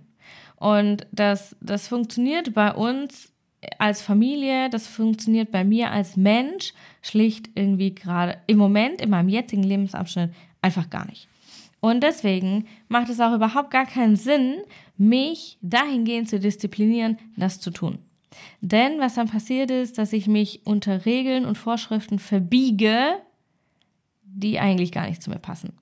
Und 0.56 1.06
das, 1.12 1.56
das 1.60 1.88
funktioniert 1.88 2.54
bei 2.54 2.72
uns 2.72 3.33
als 3.78 4.02
Familie, 4.02 4.70
das 4.70 4.86
funktioniert 4.86 5.50
bei 5.50 5.64
mir 5.64 5.90
als 5.90 6.16
Mensch 6.16 6.72
schlicht 7.02 7.50
irgendwie 7.54 7.94
gerade 7.94 8.38
im 8.46 8.58
Moment, 8.58 9.00
in 9.00 9.10
meinem 9.10 9.28
jetzigen 9.28 9.62
Lebensabschnitt 9.62 10.30
einfach 10.62 10.90
gar 10.90 11.06
nicht. 11.06 11.28
Und 11.80 12.02
deswegen 12.02 12.66
macht 12.88 13.10
es 13.10 13.20
auch 13.20 13.34
überhaupt 13.34 13.70
gar 13.70 13.84
keinen 13.84 14.16
Sinn, 14.16 14.62
mich 14.96 15.58
dahingehend 15.60 16.30
zu 16.30 16.40
disziplinieren, 16.40 17.18
das 17.36 17.60
zu 17.60 17.70
tun. 17.70 17.98
Denn 18.60 18.98
was 19.00 19.14
dann 19.14 19.28
passiert 19.28 19.70
ist, 19.70 19.98
dass 19.98 20.12
ich 20.12 20.26
mich 20.26 20.62
unter 20.64 21.04
Regeln 21.04 21.44
und 21.44 21.58
Vorschriften 21.58 22.18
verbiege, 22.18 23.18
die 24.22 24.58
eigentlich 24.58 24.92
gar 24.92 25.08
nicht 25.08 25.22
zu 25.22 25.30
mir 25.30 25.38
passen. 25.38 25.74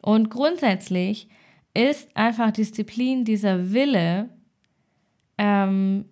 Und 0.00 0.30
grundsätzlich 0.30 1.28
ist 1.74 2.08
einfach 2.16 2.50
Disziplin 2.50 3.24
dieser 3.24 3.72
Wille, 3.72 4.30
ähm, 5.36 6.04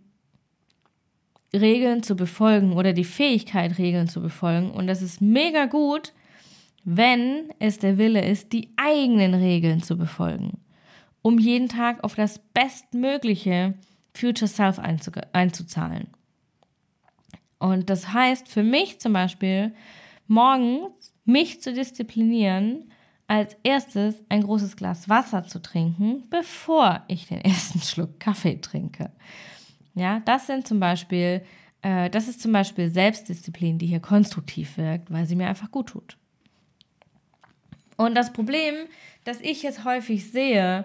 Regeln 1.55 2.03
zu 2.03 2.15
befolgen 2.15 2.75
oder 2.75 2.93
die 2.93 3.05
Fähigkeit, 3.05 3.79
Regeln 3.79 4.09
zu 4.09 4.21
befolgen. 4.21 4.71
Und 4.71 4.87
das 4.87 5.03
ist 5.03 5.21
mega 5.21 5.67
gut, 5.67 6.13
wenn 6.85 7.53
es 7.59 7.79
der 7.79 7.99
Wille 7.99 8.25
ist, 8.25 8.53
die 8.53 8.71
eigenen 8.77 9.35
Regeln 9.35 9.83
zu 9.83 9.97
befolgen, 9.97 10.59
um 11.23 11.39
jeden 11.39 11.69
Tag 11.69 12.05
auf 12.05 12.15
das 12.15 12.39
bestmögliche 12.55 13.75
Future 14.15 14.49
Self 14.49 14.79
einzuzahlen. 14.79 16.09
Und 17.59 17.91
das 17.91 18.13
heißt 18.13 18.49
für 18.49 18.63
mich 18.63 19.01
zum 19.01 19.13
Beispiel, 19.13 19.75
morgens 20.27 21.13
mich 21.25 21.61
zu 21.61 21.73
disziplinieren, 21.73 22.91
als 23.27 23.57
erstes 23.63 24.15
ein 24.31 24.43
großes 24.43 24.77
Glas 24.77 25.09
Wasser 25.09 25.45
zu 25.45 25.61
trinken, 25.61 26.25
bevor 26.31 27.05
ich 27.09 27.27
den 27.27 27.41
ersten 27.41 27.81
Schluck 27.83 28.19
Kaffee 28.19 28.61
trinke. 28.61 29.13
Ja, 29.99 30.21
das 30.25 30.47
sind 30.47 30.67
zum 30.67 30.81
Beispiel, 30.81 31.43
äh, 31.83 32.09
das 32.11 32.29
ist 32.29 32.41
zum 32.41 32.53
Beispiel 32.53 32.91
Selbstdisziplin, 32.91 33.79
die 33.79 33.87
hier 33.87 34.01
konstruktiv 34.01 34.79
wirkt, 34.79 35.13
weil 35.13 35.27
sie 35.27 35.37
mir 35.37 35.49
einfach 35.49 35.71
gut 35.71 35.89
tut. 35.89 36.17
Und 37.97 38.15
das 38.15 38.33
Problem, 38.33 38.75
das 39.25 39.41
ich 39.41 39.63
jetzt 39.63 39.85
häufig 39.85 40.31
sehe 40.31 40.85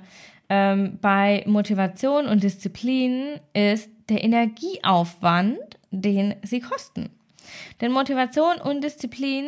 ähm, 0.50 0.98
bei 1.00 1.44
Motivation 1.46 2.26
und 2.26 2.44
Disziplin, 2.44 3.40
ist 3.54 3.90
der 4.10 4.24
Energieaufwand, 4.24 5.60
den 5.92 6.36
sie 6.42 6.60
kosten. 6.60 7.10
Denn 7.82 7.92
Motivation 7.92 8.58
und 8.58 8.84
Disziplin 8.84 9.46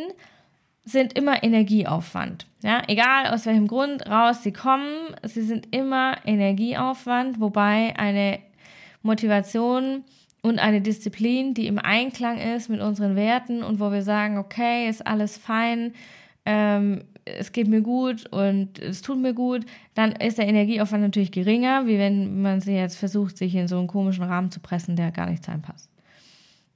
sind 0.83 1.13
immer 1.13 1.43
Energieaufwand. 1.43 2.45
Ja, 2.61 2.83
egal 2.87 3.33
aus 3.33 3.47
welchem 3.47 3.67
Grund 3.67 4.05
raus 4.05 4.43
sie 4.43 4.53
kommen, 4.53 5.15
sie 5.23 5.41
sind 5.41 5.75
immer 5.75 6.17
Energieaufwand, 6.25 7.39
wobei 7.39 7.95
eine 7.97 8.39
Motivation 9.05 10.03
und 10.41 10.59
eine 10.59 10.81
Disziplin, 10.81 11.53
die 11.53 11.67
im 11.67 11.79
Einklang 11.79 12.37
ist 12.37 12.69
mit 12.69 12.81
unseren 12.81 13.15
Werten 13.15 13.63
und 13.63 13.79
wo 13.79 13.91
wir 13.91 14.03
sagen, 14.03 14.37
okay, 14.37 14.89
ist 14.89 15.05
alles 15.05 15.37
fein, 15.37 15.93
ähm, 16.45 17.03
es 17.23 17.51
geht 17.51 17.67
mir 17.67 17.81
gut 17.81 18.27
und 18.31 18.77
es 18.79 19.01
tut 19.01 19.17
mir 19.17 19.33
gut, 19.33 19.65
dann 19.95 20.11
ist 20.11 20.37
der 20.37 20.47
Energieaufwand 20.47 21.01
natürlich 21.01 21.31
geringer, 21.31 21.87
wie 21.87 21.97
wenn 21.97 22.41
man 22.41 22.61
sie 22.61 22.73
jetzt 22.73 22.97
versucht, 22.97 23.37
sich 23.37 23.55
in 23.55 23.67
so 23.67 23.79
einen 23.79 23.87
komischen 23.87 24.23
Rahmen 24.23 24.51
zu 24.51 24.59
pressen, 24.59 24.95
der 24.95 25.11
gar 25.11 25.29
nicht 25.29 25.47
reinpasst. 25.47 25.89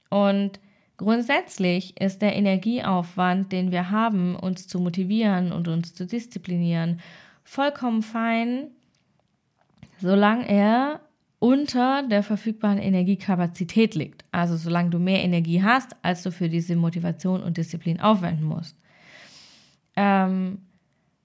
Und 0.08 0.58
Grundsätzlich 1.00 1.98
ist 1.98 2.20
der 2.20 2.36
Energieaufwand, 2.36 3.52
den 3.52 3.72
wir 3.72 3.90
haben, 3.90 4.36
uns 4.36 4.68
zu 4.68 4.78
motivieren 4.78 5.50
und 5.50 5.66
uns 5.66 5.94
zu 5.94 6.04
disziplinieren, 6.04 7.00
vollkommen 7.42 8.02
fein, 8.02 8.66
solange 9.98 10.46
er 10.46 11.00
unter 11.40 12.02
der 12.06 12.22
verfügbaren 12.22 12.78
Energiekapazität 12.78 13.94
liegt. 13.96 14.24
Also 14.30 14.56
solange 14.56 14.90
du 14.90 14.98
mehr 14.98 15.24
Energie 15.24 15.62
hast, 15.62 15.96
als 16.02 16.22
du 16.22 16.30
für 16.30 16.48
diese 16.48 16.76
Motivation 16.76 17.42
und 17.42 17.56
Disziplin 17.56 17.98
aufwenden 17.98 18.44
musst. 18.44 18.76
Ähm, 19.96 20.58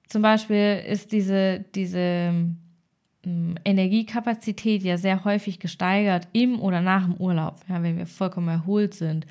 zum 0.07 0.21
Beispiel 0.21 0.81
ist 0.87 1.11
diese, 1.11 1.65
diese 1.75 1.99
ähm, 1.99 3.55
Energiekapazität 3.65 4.83
ja 4.83 4.97
sehr 4.97 5.25
häufig 5.25 5.59
gesteigert 5.59 6.29
im 6.31 6.61
oder 6.61 6.79
nach 6.79 7.03
dem 7.03 7.15
Urlaub, 7.15 7.57
ja, 7.67 7.83
wenn 7.83 7.97
wir 7.97 8.07
vollkommen 8.07 8.47
erholt 8.47 8.93
sind 8.93 9.27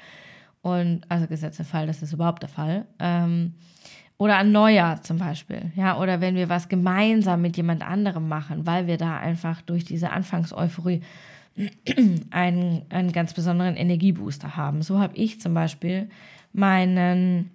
und 0.60 1.02
also 1.08 1.26
gesetzter 1.26 1.64
Fall, 1.64 1.86
das 1.86 2.02
ist 2.02 2.12
überhaupt 2.12 2.42
der 2.42 2.50
Fall. 2.50 2.86
Ähm, 2.98 3.54
oder 4.16 4.38
an 4.38 4.52
Neujahr 4.52 5.02
zum 5.02 5.18
Beispiel, 5.18 5.72
ja, 5.74 5.98
oder 5.98 6.20
wenn 6.20 6.36
wir 6.36 6.48
was 6.48 6.68
gemeinsam 6.68 7.42
mit 7.42 7.56
jemand 7.56 7.84
anderem 7.86 8.28
machen, 8.28 8.66
weil 8.66 8.86
wir 8.86 8.96
da 8.96 9.18
einfach 9.18 9.60
durch 9.62 9.84
diese 9.84 10.10
Anfangseuphorie 10.10 11.02
einen, 12.30 12.82
einen 12.88 13.12
ganz 13.12 13.34
besonderen 13.34 13.76
Energiebooster 13.76 14.56
haben. 14.56 14.82
So 14.82 15.00
habe 15.00 15.16
ich 15.16 15.40
zum 15.40 15.54
Beispiel 15.54 16.08
meinen 16.52 17.50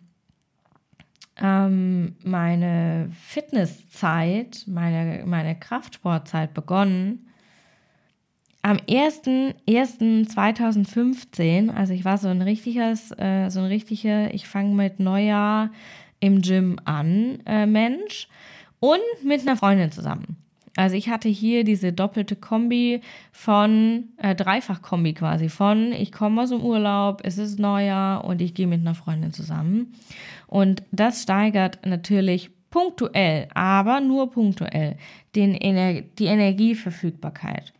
ähm, 1.41 2.15
meine 2.23 3.09
Fitnesszeit, 3.25 4.63
meine, 4.67 5.23
meine 5.25 5.57
Kraftsportzeit 5.57 6.53
begonnen 6.53 7.25
am 8.61 8.75
1.1.2015, 8.77 11.73
also 11.73 11.93
ich 11.93 12.03
war 12.03 12.17
so 12.17 12.27
ein 12.27 12.41
richtiges, 12.41 13.17
äh, 13.17 13.47
so 13.49 13.59
ein 13.59 13.67
richtiger, 13.67 14.33
ich 14.33 14.49
fange 14.49 14.75
mit 14.75 14.99
Neujahr 14.99 15.69
im 16.19 16.41
Gym 16.41 16.77
an, 16.85 17.39
äh, 17.45 17.65
Mensch, 17.65 18.27
und 18.79 18.99
mit 19.23 19.41
einer 19.41 19.57
Freundin 19.57 19.91
zusammen. 19.91 20.37
Also 20.75 20.95
ich 20.95 21.09
hatte 21.09 21.27
hier 21.27 21.63
diese 21.63 21.91
doppelte 21.91 22.35
Kombi 22.35 23.01
von, 23.31 24.05
äh, 24.17 24.33
Dreifach-Kombi 24.33 25.13
quasi 25.13 25.49
von, 25.49 25.91
ich 25.91 26.11
komme 26.11 26.43
aus 26.43 26.49
dem 26.49 26.61
Urlaub, 26.61 27.21
es 27.25 27.37
ist 27.37 27.59
Neujahr 27.59 28.23
und 28.23 28.41
ich 28.41 28.53
gehe 28.53 28.67
mit 28.67 28.79
einer 28.79 28.95
Freundin 28.95 29.33
zusammen. 29.33 29.93
Und 30.47 30.83
das 30.91 31.23
steigert 31.23 31.85
natürlich 31.85 32.51
punktuell, 32.69 33.47
aber 33.53 33.99
nur 33.99 34.31
punktuell, 34.31 34.95
den 35.35 35.53
Ener 35.53 36.01
die 36.01 36.25
Energieverfügbarkeit. 36.25 37.73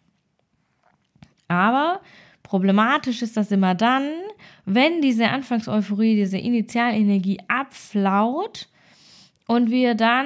Aber 1.47 2.01
problematisch 2.49 3.21
ist 3.21 3.37
das 3.37 3.51
immer 3.51 3.75
dann, 3.75 4.09
wenn 4.65 5.03
diese 5.03 5.29
Anfangseuphorie, 5.29 6.15
diese 6.15 6.39
Initialenergie 6.39 7.37
abflaut 7.47 8.67
und 9.45 9.69
wir 9.69 9.93
dann 9.93 10.25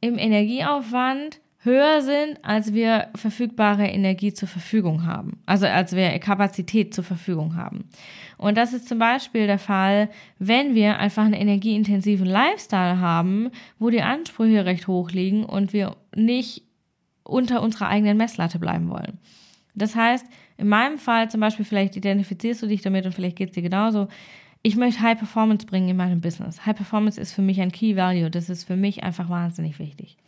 im 0.00 0.16
Energieaufwand 0.16 1.38
höher 1.58 2.00
sind, 2.00 2.42
als 2.42 2.72
wir 2.72 3.08
verfügbare 3.14 3.86
Energie 3.86 4.32
zur 4.32 4.48
Verfügung 4.48 5.04
haben. 5.04 5.42
Also 5.44 5.66
als 5.66 5.94
wir 5.94 6.18
Kapazität 6.18 6.94
zur 6.94 7.04
Verfügung 7.04 7.56
haben. 7.56 7.90
Und 8.38 8.56
das 8.56 8.72
ist 8.72 8.88
zum 8.88 8.98
Beispiel 8.98 9.46
der 9.46 9.58
Fall, 9.58 10.08
wenn 10.38 10.74
wir 10.74 10.98
einfach 10.98 11.24
einen 11.24 11.34
energieintensiven 11.34 12.24
Lifestyle 12.24 13.00
haben, 13.00 13.50
wo 13.78 13.90
die 13.90 14.00
Ansprüche 14.00 14.64
recht 14.64 14.88
hoch 14.88 15.10
liegen 15.10 15.44
und 15.44 15.74
wir 15.74 15.94
nicht 16.16 16.62
unter 17.22 17.60
unserer 17.60 17.88
eigenen 17.88 18.16
Messlatte 18.16 18.58
bleiben 18.58 18.88
wollen. 18.88 19.18
Das 19.74 19.94
heißt, 19.94 20.24
in 20.60 20.68
meinem 20.68 20.98
Fall 20.98 21.30
zum 21.30 21.40
Beispiel, 21.40 21.64
vielleicht 21.64 21.96
identifizierst 21.96 22.62
du 22.62 22.66
dich 22.66 22.82
damit 22.82 23.06
und 23.06 23.12
vielleicht 23.12 23.36
geht 23.36 23.50
es 23.50 23.54
dir 23.54 23.62
genauso. 23.62 24.08
Ich 24.62 24.76
möchte 24.76 25.00
High 25.00 25.18
Performance 25.18 25.66
bringen 25.66 25.88
in 25.88 25.96
meinem 25.96 26.20
Business. 26.20 26.66
High 26.66 26.76
Performance 26.76 27.20
ist 27.20 27.32
für 27.32 27.42
mich 27.42 27.60
ein 27.60 27.72
Key 27.72 27.96
Value. 27.96 28.30
Das 28.30 28.50
ist 28.50 28.64
für 28.64 28.76
mich 28.76 29.02
einfach 29.02 29.28
wahnsinnig 29.28 29.78
wichtig 29.78 30.18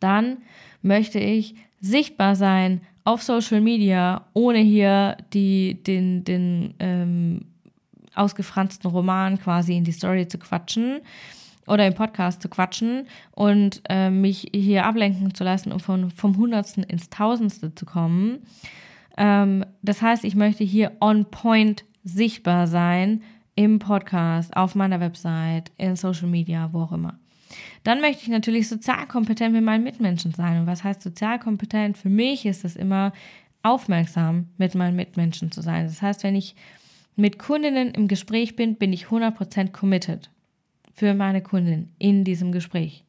dann 0.00 0.38
möchte 0.82 1.18
ich 1.18 1.54
sichtbar 1.80 2.36
sein 2.36 2.80
auf 3.04 3.22
Social 3.22 3.60
Media, 3.60 4.26
ohne 4.34 4.58
hier 4.58 5.16
die, 5.32 5.82
den, 5.82 6.24
den 6.24 6.74
ähm, 6.78 7.46
ausgefransten 8.14 8.90
Roman 8.90 9.38
quasi 9.38 9.76
in 9.76 9.84
die 9.84 9.92
Story 9.92 10.28
zu 10.28 10.38
quatschen 10.38 11.00
oder 11.66 11.86
im 11.86 11.94
Podcast 11.94 12.42
zu 12.42 12.48
quatschen 12.48 13.06
und 13.32 13.82
äh, 13.88 14.10
mich 14.10 14.48
hier 14.54 14.86
ablenken 14.86 15.34
zu 15.34 15.44
lassen, 15.44 15.72
um 15.72 15.80
von, 15.80 16.10
vom 16.10 16.36
Hundertsten 16.36 16.82
ins 16.82 17.10
Tausendste 17.10 17.74
zu 17.74 17.86
kommen. 17.86 18.40
Ähm, 19.18 19.66
das 19.82 20.00
heißt, 20.00 20.24
ich 20.24 20.36
möchte 20.36 20.64
hier 20.64 20.92
on 21.00 21.26
point 21.26 21.84
sichtbar 22.04 22.66
sein 22.68 23.22
im 23.56 23.80
Podcast, 23.80 24.56
auf 24.56 24.76
meiner 24.76 25.00
Website, 25.00 25.72
in 25.76 25.96
Social 25.96 26.28
Media, 26.28 26.72
wo 26.72 26.82
auch 26.82 26.92
immer. 26.92 27.18
Dann 27.82 28.00
möchte 28.00 28.22
ich 28.22 28.28
natürlich 28.28 28.68
sozial 28.68 29.06
kompetent 29.08 29.52
mit 29.52 29.64
meinen 29.64 29.82
Mitmenschen 29.82 30.32
sein. 30.32 30.60
Und 30.60 30.66
was 30.66 30.84
heißt 30.84 31.02
sozial 31.02 31.40
kompetent? 31.40 31.98
Für 31.98 32.08
mich 32.08 32.46
ist 32.46 32.64
es 32.64 32.76
immer 32.76 33.12
aufmerksam 33.62 34.46
mit 34.56 34.76
meinen 34.76 34.94
Mitmenschen 34.94 35.50
zu 35.50 35.62
sein. 35.62 35.86
Das 35.86 36.00
heißt, 36.00 36.22
wenn 36.22 36.36
ich 36.36 36.54
mit 37.16 37.38
Kundinnen 37.38 37.90
im 37.90 38.06
Gespräch 38.06 38.54
bin, 38.54 38.76
bin 38.76 38.92
ich 38.92 39.06
100% 39.06 39.72
committed 39.72 40.30
für 40.92 41.14
meine 41.14 41.42
Kundin 41.42 41.90
in 41.98 42.22
diesem 42.22 42.52
Gespräch. 42.52 43.04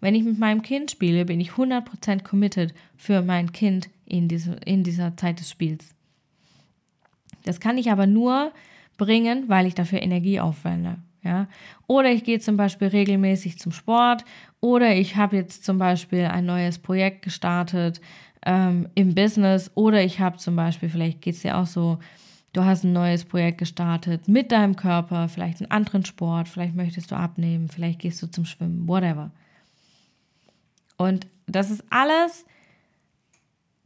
Wenn 0.00 0.14
ich 0.14 0.22
mit 0.22 0.38
meinem 0.38 0.62
Kind 0.62 0.92
spiele, 0.92 1.24
bin 1.24 1.40
ich 1.40 1.52
100% 1.52 2.22
committed 2.22 2.74
für 2.96 3.22
mein 3.22 3.50
Kind 3.50 3.88
in, 4.06 4.28
diese, 4.28 4.54
in 4.64 4.84
dieser 4.84 5.16
Zeit 5.16 5.40
des 5.40 5.50
Spiels. 5.50 5.94
Das 7.44 7.60
kann 7.60 7.78
ich 7.78 7.90
aber 7.90 8.06
nur 8.06 8.52
bringen, 8.96 9.48
weil 9.48 9.66
ich 9.66 9.74
dafür 9.74 10.02
Energie 10.02 10.40
aufwende. 10.40 10.96
Ja? 11.22 11.48
Oder 11.86 12.12
ich 12.12 12.24
gehe 12.24 12.40
zum 12.40 12.56
Beispiel 12.56 12.88
regelmäßig 12.88 13.58
zum 13.58 13.72
Sport 13.72 14.24
oder 14.60 14.94
ich 14.94 15.16
habe 15.16 15.36
jetzt 15.36 15.64
zum 15.64 15.78
Beispiel 15.78 16.24
ein 16.24 16.46
neues 16.46 16.78
Projekt 16.78 17.22
gestartet 17.22 18.00
ähm, 18.46 18.88
im 18.94 19.14
Business 19.14 19.70
oder 19.74 20.02
ich 20.02 20.20
habe 20.20 20.36
zum 20.36 20.56
Beispiel, 20.56 20.88
vielleicht 20.88 21.22
geht 21.22 21.34
es 21.34 21.42
dir 21.42 21.56
auch 21.56 21.66
so, 21.66 21.98
du 22.52 22.64
hast 22.64 22.84
ein 22.84 22.92
neues 22.92 23.24
Projekt 23.24 23.58
gestartet 23.58 24.28
mit 24.28 24.52
deinem 24.52 24.76
Körper, 24.76 25.28
vielleicht 25.28 25.60
einen 25.60 25.70
anderen 25.70 26.04
Sport, 26.04 26.48
vielleicht 26.48 26.74
möchtest 26.74 27.10
du 27.10 27.16
abnehmen, 27.16 27.68
vielleicht 27.68 28.00
gehst 28.00 28.22
du 28.22 28.26
zum 28.26 28.44
Schwimmen, 28.44 28.86
whatever. 28.86 29.30
Und 30.96 31.26
das 31.46 31.70
ist 31.70 31.82
alles 31.90 32.46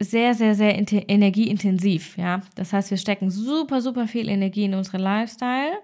sehr, 0.01 0.33
sehr, 0.33 0.55
sehr 0.55 0.77
energieintensiv, 0.77 2.17
ja. 2.17 2.41
Das 2.55 2.71
heißt, 2.71 2.89
wir 2.89 2.97
stecken 2.97 3.31
super, 3.31 3.81
super 3.81 4.07
viel 4.07 4.29
Energie 4.29 4.63
in 4.63 4.73
unseren 4.73 5.01
Lifestyle 5.01 5.77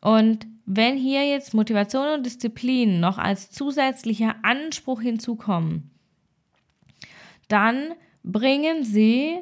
und 0.00 0.46
wenn 0.66 0.96
hier 0.96 1.28
jetzt 1.28 1.54
Motivation 1.54 2.14
und 2.14 2.26
Disziplin 2.26 3.00
noch 3.00 3.18
als 3.18 3.50
zusätzlicher 3.50 4.36
Anspruch 4.42 5.00
hinzukommen, 5.00 5.90
dann 7.48 7.94
bringen 8.22 8.84
sie 8.84 9.38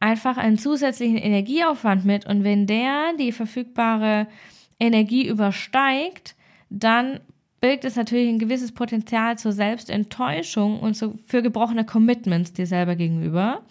einfach 0.00 0.36
einen 0.36 0.58
zusätzlichen 0.58 1.16
Energieaufwand 1.16 2.04
mit 2.04 2.26
und 2.26 2.44
wenn 2.44 2.66
der 2.66 3.14
die 3.18 3.32
verfügbare 3.32 4.26
Energie 4.78 5.26
übersteigt, 5.26 6.36
dann 6.68 7.20
birgt 7.60 7.84
es 7.84 7.96
natürlich 7.96 8.28
ein 8.28 8.38
gewisses 8.38 8.72
Potenzial 8.72 9.38
zur 9.38 9.52
Selbstenttäuschung 9.52 10.80
und 10.80 10.96
für 11.26 11.42
gebrochene 11.42 11.84
Commitments 11.84 12.52
dir 12.52 12.66
selber 12.66 12.96
gegenüber, 12.96 13.62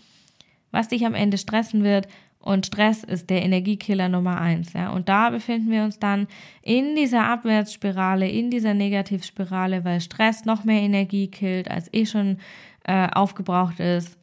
was 0.71 0.87
dich 0.87 1.05
am 1.05 1.13
Ende 1.13 1.37
stressen 1.37 1.83
wird, 1.83 2.07
und 2.45 2.67
Stress 2.67 3.03
ist 3.03 3.31
der 3.31 3.41
Energiekiller 3.41 4.07
Nummer 4.07 4.39
eins, 4.39 4.73
ja. 4.73 4.91
Und 4.91 5.09
da 5.09 5.31
befinden 5.31 5.71
wir 5.71 5.83
uns 5.83 5.97
dann 5.97 6.27
in 6.61 6.95
dieser 6.95 7.25
Abwärtsspirale, 7.25 8.29
in 8.29 8.51
dieser 8.51 8.75
Negativspirale, 8.75 9.83
weil 9.83 9.99
Stress 9.99 10.45
noch 10.45 10.63
mehr 10.63 10.81
Energie 10.81 11.27
killt, 11.27 11.71
als 11.71 11.91
eh 11.91 12.05
schon 12.05 12.37
äh, 12.83 13.07
aufgebraucht 13.11 13.79
ist. 13.79 14.15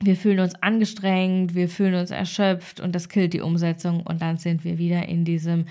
Wir 0.00 0.16
fühlen 0.16 0.40
uns 0.40 0.60
angestrengt, 0.60 1.54
wir 1.54 1.68
fühlen 1.68 1.94
uns 1.94 2.10
erschöpft 2.10 2.80
und 2.80 2.92
das 2.92 3.08
killt 3.08 3.34
die 3.34 3.40
Umsetzung 3.40 4.00
und 4.00 4.20
dann 4.20 4.36
sind 4.36 4.64
wir 4.64 4.78
wieder 4.78 5.08
in 5.08 5.24
diesem 5.24 5.66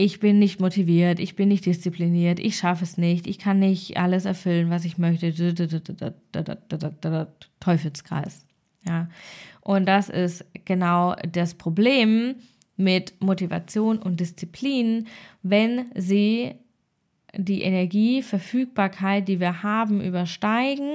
ich 0.00 0.20
bin 0.20 0.38
nicht 0.38 0.60
motiviert, 0.60 1.18
ich 1.18 1.34
bin 1.34 1.48
nicht 1.48 1.66
diszipliniert, 1.66 2.38
ich 2.38 2.56
schaffe 2.56 2.84
es 2.84 2.98
nicht, 2.98 3.26
ich 3.26 3.40
kann 3.40 3.58
nicht 3.58 3.96
alles 3.96 4.26
erfüllen, 4.26 4.70
was 4.70 4.84
ich 4.84 4.96
möchte. 4.96 5.34
Teufelskreis. 7.58 8.46
Ja. 8.86 9.08
Und 9.60 9.86
das 9.86 10.08
ist 10.08 10.44
genau 10.64 11.16
das 11.32 11.54
Problem 11.54 12.36
mit 12.76 13.20
Motivation 13.20 13.98
und 13.98 14.20
Disziplin, 14.20 15.08
wenn 15.42 15.86
sie 15.96 16.52
die 17.36 17.62
Energieverfügbarkeit, 17.62 19.26
die 19.26 19.40
wir 19.40 19.64
haben, 19.64 20.00
übersteigen, 20.00 20.92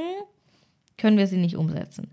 können 0.98 1.18
wir 1.18 1.28
sie 1.28 1.38
nicht 1.38 1.58
umsetzen. 1.58 2.12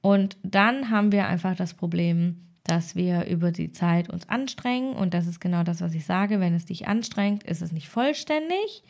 Und 0.00 0.36
dann 0.42 0.90
haben 0.90 1.12
wir 1.12 1.28
einfach 1.28 1.54
das 1.54 1.74
Problem, 1.74 2.36
dass 2.64 2.94
wir 2.94 3.26
über 3.26 3.50
die 3.50 3.72
Zeit 3.72 4.08
uns 4.08 4.28
anstrengen. 4.28 4.94
Und 4.94 5.14
das 5.14 5.26
ist 5.26 5.40
genau 5.40 5.62
das, 5.62 5.80
was 5.80 5.94
ich 5.94 6.04
sage. 6.04 6.40
Wenn 6.40 6.54
es 6.54 6.66
dich 6.66 6.86
anstrengt, 6.86 7.42
ist 7.42 7.62
es 7.62 7.72
nicht 7.72 7.88
vollständig, 7.88 8.82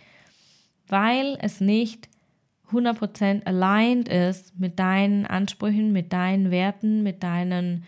weil 0.89 1.39
es 1.41 1.61
nicht 1.61 2.09
100% 2.71 3.45
aligned 3.45 4.09
ist 4.09 4.59
mit 4.59 4.79
deinen 4.79 5.27
Ansprüchen, 5.27 5.93
mit 5.93 6.13
deinen 6.13 6.51
Werten, 6.51 7.03
mit 7.03 7.23
deinen 7.23 7.85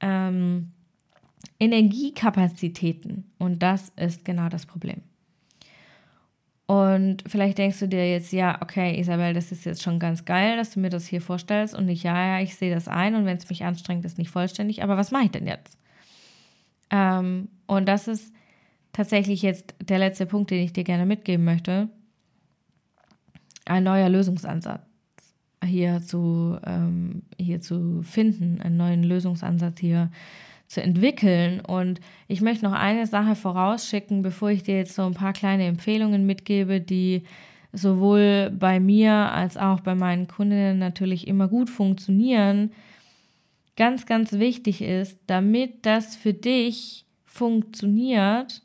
ähm, 0.00 0.72
Energiekapazitäten. 1.58 3.30
Und 3.38 3.62
das 3.62 3.90
ist 3.96 4.24
genau 4.24 4.48
das 4.48 4.66
Problem. 4.66 5.02
Und 6.70 7.24
vielleicht 7.26 7.58
denkst 7.58 7.80
du 7.80 7.88
dir 7.88 8.08
jetzt, 8.08 8.30
ja, 8.30 8.62
okay, 8.62 8.96
Isabel, 9.00 9.34
das 9.34 9.50
ist 9.50 9.64
jetzt 9.64 9.82
schon 9.82 9.98
ganz 9.98 10.24
geil, 10.24 10.56
dass 10.56 10.70
du 10.70 10.78
mir 10.78 10.88
das 10.88 11.04
hier 11.04 11.20
vorstellst. 11.20 11.74
Und 11.74 11.86
nicht, 11.86 12.04
ja, 12.04 12.36
ja, 12.36 12.44
ich 12.44 12.54
sehe 12.54 12.72
das 12.72 12.86
ein. 12.86 13.16
Und 13.16 13.24
wenn 13.24 13.36
es 13.36 13.50
mich 13.50 13.64
anstrengt, 13.64 14.04
ist 14.04 14.18
nicht 14.18 14.30
vollständig, 14.30 14.84
aber 14.84 14.96
was 14.96 15.10
mache 15.10 15.24
ich 15.24 15.30
denn 15.32 15.48
jetzt? 15.48 15.76
Ähm, 16.90 17.48
und 17.66 17.88
das 17.88 18.06
ist 18.06 18.32
tatsächlich 18.92 19.42
jetzt 19.42 19.74
der 19.82 19.98
letzte 19.98 20.26
Punkt, 20.26 20.52
den 20.52 20.62
ich 20.62 20.72
dir 20.72 20.84
gerne 20.84 21.06
mitgeben 21.06 21.44
möchte. 21.44 21.88
Ein 23.64 23.82
neuer 23.82 24.08
Lösungsansatz 24.08 24.82
hier 25.64 26.00
zu, 26.02 26.56
ähm, 26.64 27.22
hier 27.36 27.60
zu 27.60 28.04
finden, 28.04 28.60
einen 28.60 28.76
neuen 28.76 29.02
Lösungsansatz 29.02 29.80
hier 29.80 30.12
zu 30.70 30.80
entwickeln. 30.80 31.60
Und 31.60 32.00
ich 32.28 32.40
möchte 32.40 32.64
noch 32.64 32.72
eine 32.72 33.06
Sache 33.08 33.34
vorausschicken, 33.34 34.22
bevor 34.22 34.50
ich 34.50 34.62
dir 34.62 34.76
jetzt 34.76 34.94
so 34.94 35.04
ein 35.04 35.14
paar 35.14 35.32
kleine 35.32 35.66
Empfehlungen 35.66 36.26
mitgebe, 36.26 36.80
die 36.80 37.24
sowohl 37.72 38.52
bei 38.56 38.78
mir 38.78 39.12
als 39.12 39.56
auch 39.56 39.80
bei 39.80 39.96
meinen 39.96 40.28
Kundinnen 40.28 40.78
natürlich 40.78 41.26
immer 41.26 41.48
gut 41.48 41.70
funktionieren. 41.70 42.70
Ganz, 43.76 44.06
ganz 44.06 44.32
wichtig 44.32 44.80
ist, 44.80 45.18
damit 45.26 45.84
das 45.86 46.14
für 46.14 46.34
dich 46.34 47.04
funktioniert, 47.24 48.62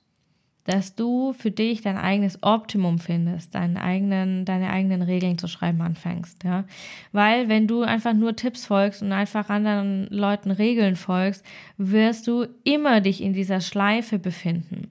dass 0.66 0.96
du 0.96 1.34
für 1.34 1.52
dich 1.52 1.82
dein 1.82 1.98
eigenes 1.98 2.42
Optimum 2.42 2.98
findest, 2.98 3.54
deinen 3.54 3.78
eigenen, 3.78 4.46
deine 4.46 4.72
eigenen 4.72 5.04
Regeln 5.04 5.38
zu 5.38 5.48
schreiben 5.48 5.82
anfängst, 5.82 6.44
ja. 6.44 6.66
Weil 7.12 7.50
wenn 7.50 7.68
du 7.68 7.84
einfach 7.84 8.14
nur 8.14 8.36
Tipps 8.36 8.66
folgst 8.66 9.04
und 9.04 9.12
einfach 9.12 9.50
anderen 9.50 10.08
Leuten 10.10 10.50
Regeln 10.50 10.96
folgst, 10.96 11.46
wirst 11.78 12.28
du 12.28 12.48
immer 12.64 13.00
dich 13.00 13.22
in 13.22 13.34
dieser 13.34 13.62
Schleife 13.62 14.18
befinden. 14.18 14.90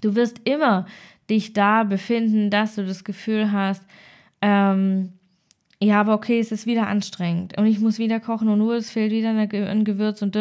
Du 0.00 0.16
wirst 0.16 0.40
immer 0.44 0.86
dich 1.30 1.52
da 1.52 1.84
befinden, 1.84 2.50
dass 2.50 2.74
du 2.74 2.84
das 2.84 3.04
Gefühl 3.04 3.52
hast, 3.52 3.84
ähm, 4.42 5.12
ja, 5.80 6.00
aber 6.00 6.14
okay, 6.14 6.40
es 6.40 6.50
ist 6.52 6.66
wieder 6.66 6.88
anstrengend 6.88 7.56
und 7.56 7.66
ich 7.66 7.78
muss 7.78 7.98
wieder 7.98 8.18
kochen 8.18 8.48
und 8.48 8.58
nur 8.58 8.74
es 8.74 8.90
fehlt 8.90 9.12
wieder 9.12 9.30
ein 9.30 9.84
Gewürz 9.84 10.22
und 10.22 10.34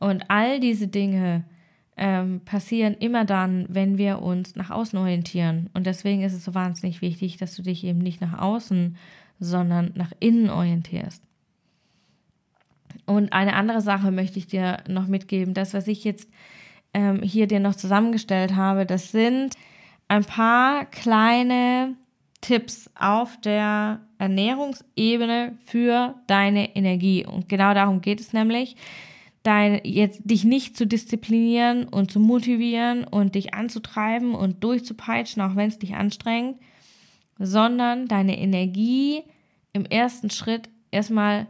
und 0.00 0.24
all 0.28 0.60
diese 0.60 0.88
Dinge 0.88 1.44
ähm, 1.96 2.40
passieren 2.44 2.94
immer 2.94 3.24
dann, 3.24 3.66
wenn 3.68 3.98
wir 3.98 4.22
uns 4.22 4.56
nach 4.56 4.70
außen 4.70 4.98
orientieren. 4.98 5.70
Und 5.74 5.86
deswegen 5.86 6.22
ist 6.22 6.32
es 6.32 6.44
so 6.44 6.54
wahnsinnig 6.54 7.02
wichtig, 7.02 7.36
dass 7.36 7.54
du 7.54 7.62
dich 7.62 7.84
eben 7.84 7.98
nicht 7.98 8.20
nach 8.20 8.38
außen, 8.38 8.96
sondern 9.38 9.92
nach 9.94 10.12
innen 10.20 10.50
orientierst. 10.50 11.22
Und 13.06 13.32
eine 13.32 13.54
andere 13.54 13.80
Sache 13.80 14.10
möchte 14.10 14.38
ich 14.38 14.46
dir 14.46 14.78
noch 14.88 15.06
mitgeben. 15.06 15.54
Das, 15.54 15.74
was 15.74 15.88
ich 15.88 16.04
jetzt 16.04 16.30
ähm, 16.94 17.22
hier 17.22 17.46
dir 17.46 17.60
noch 17.60 17.74
zusammengestellt 17.74 18.54
habe, 18.54 18.86
das 18.86 19.10
sind 19.10 19.54
ein 20.08 20.24
paar 20.24 20.84
kleine 20.86 21.94
Tipps 22.40 22.90
auf 22.98 23.40
der 23.40 24.00
Ernährungsebene 24.18 25.56
für 25.66 26.14
deine 26.26 26.74
Energie. 26.74 27.26
Und 27.26 27.48
genau 27.48 27.74
darum 27.74 28.00
geht 28.00 28.20
es 28.20 28.32
nämlich, 28.32 28.76
dein, 29.42 29.80
jetzt 29.84 30.20
dich 30.24 30.44
nicht 30.44 30.76
zu 30.76 30.86
disziplinieren 30.86 31.84
und 31.84 32.10
zu 32.10 32.20
motivieren 32.20 33.04
und 33.04 33.34
dich 33.34 33.54
anzutreiben 33.54 34.34
und 34.34 34.62
durchzupeitschen, 34.62 35.42
auch 35.42 35.56
wenn 35.56 35.68
es 35.68 35.78
dich 35.78 35.94
anstrengt, 35.94 36.58
sondern 37.38 38.06
deine 38.06 38.38
Energie 38.38 39.22
im 39.72 39.86
ersten 39.86 40.30
Schritt 40.30 40.68
erstmal 40.90 41.46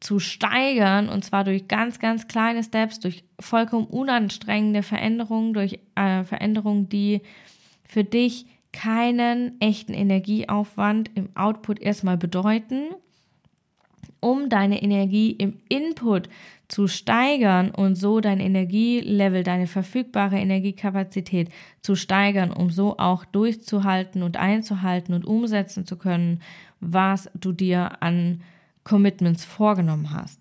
zu 0.00 0.18
steigern 0.18 1.08
und 1.08 1.24
zwar 1.24 1.44
durch 1.44 1.68
ganz, 1.68 1.98
ganz 1.98 2.26
kleine 2.26 2.64
Steps, 2.64 3.00
durch 3.00 3.24
vollkommen 3.38 3.86
unanstrengende 3.86 4.82
Veränderungen, 4.82 5.52
durch 5.52 5.78
äh, 5.94 6.24
Veränderungen, 6.24 6.88
die 6.88 7.20
für 7.84 8.04
dich 8.04 8.46
keinen 8.72 9.60
echten 9.60 9.92
Energieaufwand 9.92 11.10
im 11.14 11.34
Output 11.36 11.80
erstmal 11.80 12.16
bedeuten, 12.16 12.90
um 14.20 14.48
deine 14.48 14.82
Energie 14.82 15.32
im 15.32 15.58
Input 15.68 16.28
zu 16.68 16.86
steigern 16.86 17.70
und 17.70 17.96
so 17.96 18.20
dein 18.20 18.38
Energielevel, 18.38 19.42
deine 19.42 19.66
verfügbare 19.66 20.38
Energiekapazität 20.38 21.50
zu 21.80 21.96
steigern, 21.96 22.52
um 22.52 22.70
so 22.70 22.96
auch 22.98 23.24
durchzuhalten 23.24 24.22
und 24.22 24.36
einzuhalten 24.36 25.14
und 25.14 25.24
umsetzen 25.24 25.84
zu 25.84 25.96
können, 25.96 26.40
was 26.80 27.28
du 27.34 27.52
dir 27.52 28.02
an 28.02 28.42
Commitments 28.84 29.44
vorgenommen 29.44 30.12
hast. 30.14 30.38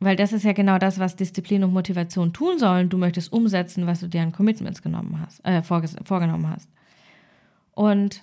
Weil 0.00 0.16
das 0.16 0.32
ist 0.32 0.42
ja 0.42 0.52
genau 0.52 0.78
das, 0.78 0.98
was 0.98 1.14
Disziplin 1.14 1.62
und 1.62 1.72
Motivation 1.72 2.32
tun 2.32 2.58
sollen. 2.58 2.88
Du 2.88 2.98
möchtest 2.98 3.32
umsetzen, 3.32 3.86
was 3.86 4.00
du 4.00 4.08
dir 4.08 4.22
an 4.22 4.32
Commitments 4.32 4.82
genommen 4.82 5.20
hast, 5.20 5.44
äh, 5.44 5.62
vorgenommen 5.62 6.50
hast. 6.50 6.68
Und 7.74 8.22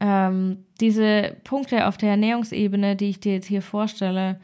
ähm, 0.00 0.64
diese 0.80 1.36
Punkte 1.44 1.86
auf 1.86 1.98
der 1.98 2.10
Ernährungsebene, 2.10 2.96
die 2.96 3.10
ich 3.10 3.20
dir 3.20 3.34
jetzt 3.34 3.46
hier 3.46 3.62
vorstelle, 3.62 4.40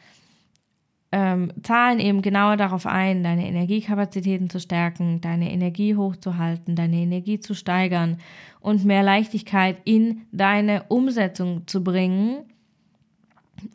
ähm, 1.12 1.50
zahlen 1.62 1.98
eben 1.98 2.20
genauer 2.20 2.56
darauf 2.56 2.86
ein, 2.86 3.22
deine 3.22 3.46
Energiekapazitäten 3.46 4.50
zu 4.50 4.60
stärken, 4.60 5.20
deine 5.20 5.50
Energie 5.50 5.94
hochzuhalten, 5.94 6.76
deine 6.76 6.96
Energie 6.96 7.40
zu 7.40 7.54
steigern 7.54 8.18
und 8.60 8.84
mehr 8.84 9.02
Leichtigkeit 9.02 9.78
in 9.84 10.22
deine 10.32 10.82
Umsetzung 10.88 11.66
zu 11.66 11.82
bringen 11.82 12.44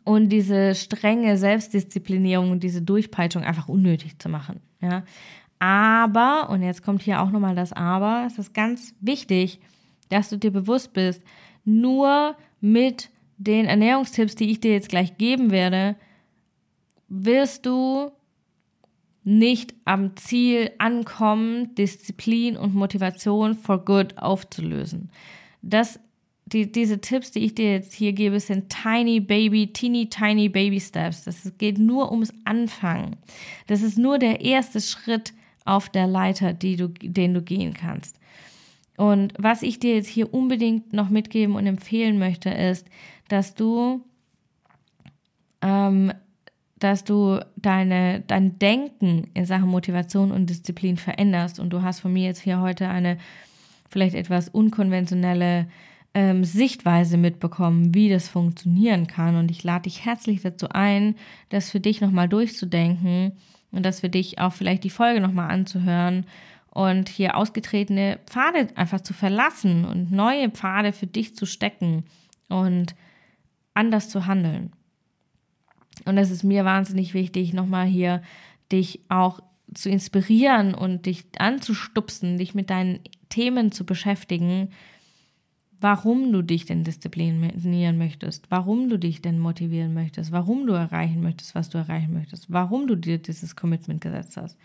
und 0.03 0.29
diese 0.29 0.75
strenge 0.75 1.37
Selbstdisziplinierung 1.37 2.51
und 2.51 2.63
diese 2.63 2.81
Durchpeitschung 2.81 3.43
einfach 3.43 3.69
unnötig 3.69 4.19
zu 4.19 4.29
machen. 4.29 4.59
Ja. 4.81 5.03
Aber, 5.57 6.49
und 6.49 6.61
jetzt 6.63 6.83
kommt 6.83 7.01
hier 7.01 7.21
auch 7.21 7.31
nochmal 7.31 7.55
das 7.55 7.71
Aber, 7.73 8.25
es 8.27 8.37
ist 8.37 8.53
ganz 8.53 8.93
wichtig, 8.99 9.59
dass 10.09 10.29
du 10.29 10.37
dir 10.37 10.51
bewusst 10.51 10.93
bist, 10.93 11.23
nur 11.63 12.35
mit 12.59 13.09
den 13.37 13.65
Ernährungstipps, 13.65 14.35
die 14.35 14.51
ich 14.51 14.59
dir 14.59 14.71
jetzt 14.71 14.89
gleich 14.89 15.17
geben 15.17 15.51
werde, 15.51 15.95
wirst 17.07 17.65
du 17.65 18.11
nicht 19.23 19.73
am 19.85 20.15
Ziel 20.15 20.71
ankommen, 20.77 21.75
Disziplin 21.75 22.57
und 22.57 22.73
Motivation 22.73 23.55
for 23.55 23.83
good 23.83 24.17
aufzulösen. 24.17 25.11
Das 25.61 25.99
die, 26.53 26.71
diese 26.71 26.99
Tipps, 26.99 27.31
die 27.31 27.45
ich 27.45 27.55
dir 27.55 27.71
jetzt 27.71 27.93
hier 27.93 28.13
gebe, 28.13 28.39
sind 28.39 28.69
tiny 28.69 29.19
baby, 29.19 29.67
teeny 29.71 30.09
tiny 30.09 30.49
baby 30.49 30.79
steps. 30.79 31.23
Das 31.23 31.51
geht 31.57 31.77
nur 31.77 32.11
ums 32.11 32.33
Anfangen. 32.43 33.15
Das 33.67 33.81
ist 33.81 33.97
nur 33.97 34.19
der 34.19 34.41
erste 34.41 34.81
Schritt 34.81 35.33
auf 35.65 35.89
der 35.89 36.07
Leiter, 36.07 36.53
die 36.53 36.75
du, 36.75 36.89
den 36.89 37.33
du 37.33 37.41
gehen 37.41 37.73
kannst. 37.73 38.17
Und 39.01 39.33
was 39.39 39.63
ich 39.63 39.79
dir 39.79 39.95
jetzt 39.95 40.09
hier 40.09 40.31
unbedingt 40.31 40.93
noch 40.93 41.09
mitgeben 41.09 41.55
und 41.55 41.65
empfehlen 41.65 42.19
möchte, 42.19 42.51
ist, 42.51 42.85
dass 43.29 43.55
du, 43.55 44.05
ähm, 45.63 46.13
dass 46.77 47.03
du 47.03 47.39
deine, 47.55 48.21
dein 48.27 48.59
Denken 48.59 49.31
in 49.33 49.47
Sachen 49.47 49.69
Motivation 49.69 50.31
und 50.31 50.51
Disziplin 50.51 50.97
veränderst. 50.97 51.59
Und 51.59 51.73
du 51.73 51.81
hast 51.81 52.01
von 52.01 52.13
mir 52.13 52.25
jetzt 52.25 52.41
hier 52.41 52.61
heute 52.61 52.89
eine 52.89 53.17
vielleicht 53.89 54.13
etwas 54.13 54.49
unkonventionelle 54.49 55.65
ähm, 56.13 56.43
Sichtweise 56.43 57.17
mitbekommen, 57.17 57.95
wie 57.95 58.07
das 58.07 58.27
funktionieren 58.27 59.07
kann. 59.07 59.35
Und 59.35 59.49
ich 59.49 59.63
lade 59.63 59.89
dich 59.89 60.05
herzlich 60.05 60.43
dazu 60.43 60.69
ein, 60.69 61.15
das 61.49 61.71
für 61.71 61.79
dich 61.79 62.01
nochmal 62.01 62.29
durchzudenken 62.29 63.31
und 63.71 63.83
das 63.83 64.01
für 64.01 64.09
dich 64.09 64.37
auch 64.37 64.53
vielleicht 64.53 64.83
die 64.83 64.91
Folge 64.91 65.21
nochmal 65.21 65.49
anzuhören 65.49 66.27
und 66.71 67.09
hier 67.09 67.37
ausgetretene 67.37 68.19
Pfade 68.25 68.69
einfach 68.75 69.01
zu 69.01 69.13
verlassen 69.13 69.85
und 69.85 70.11
neue 70.11 70.49
Pfade 70.49 70.93
für 70.93 71.07
dich 71.07 71.35
zu 71.35 71.45
stecken 71.45 72.05
und 72.47 72.95
anders 73.73 74.09
zu 74.09 74.25
handeln. 74.25 74.71
Und 76.05 76.17
es 76.17 76.31
ist 76.31 76.43
mir 76.43 76.65
wahnsinnig 76.65 77.13
wichtig, 77.13 77.53
nochmal 77.53 77.85
hier 77.85 78.23
dich 78.71 79.01
auch 79.09 79.41
zu 79.73 79.89
inspirieren 79.89 80.73
und 80.73 81.05
dich 81.05 81.25
anzustupsen, 81.37 82.37
dich 82.37 82.55
mit 82.55 82.69
deinen 82.69 82.99
Themen 83.29 83.71
zu 83.71 83.85
beschäftigen, 83.85 84.69
warum 85.79 86.31
du 86.31 86.41
dich 86.41 86.65
denn 86.65 86.83
disziplinieren 86.83 87.97
möchtest, 87.97 88.49
warum 88.49 88.89
du 88.89 88.97
dich 88.97 89.21
denn 89.21 89.39
motivieren 89.39 89.93
möchtest, 89.93 90.31
warum 90.31 90.67
du 90.67 90.73
erreichen 90.73 91.21
möchtest, 91.21 91.55
was 91.55 91.69
du 91.69 91.77
erreichen 91.77 92.13
möchtest, 92.13 92.51
warum 92.51 92.87
du 92.87 92.95
dir 92.95 93.17
dieses 93.17 93.55
Commitment 93.55 93.99
gesetzt 93.99 94.37
hast. 94.37 94.57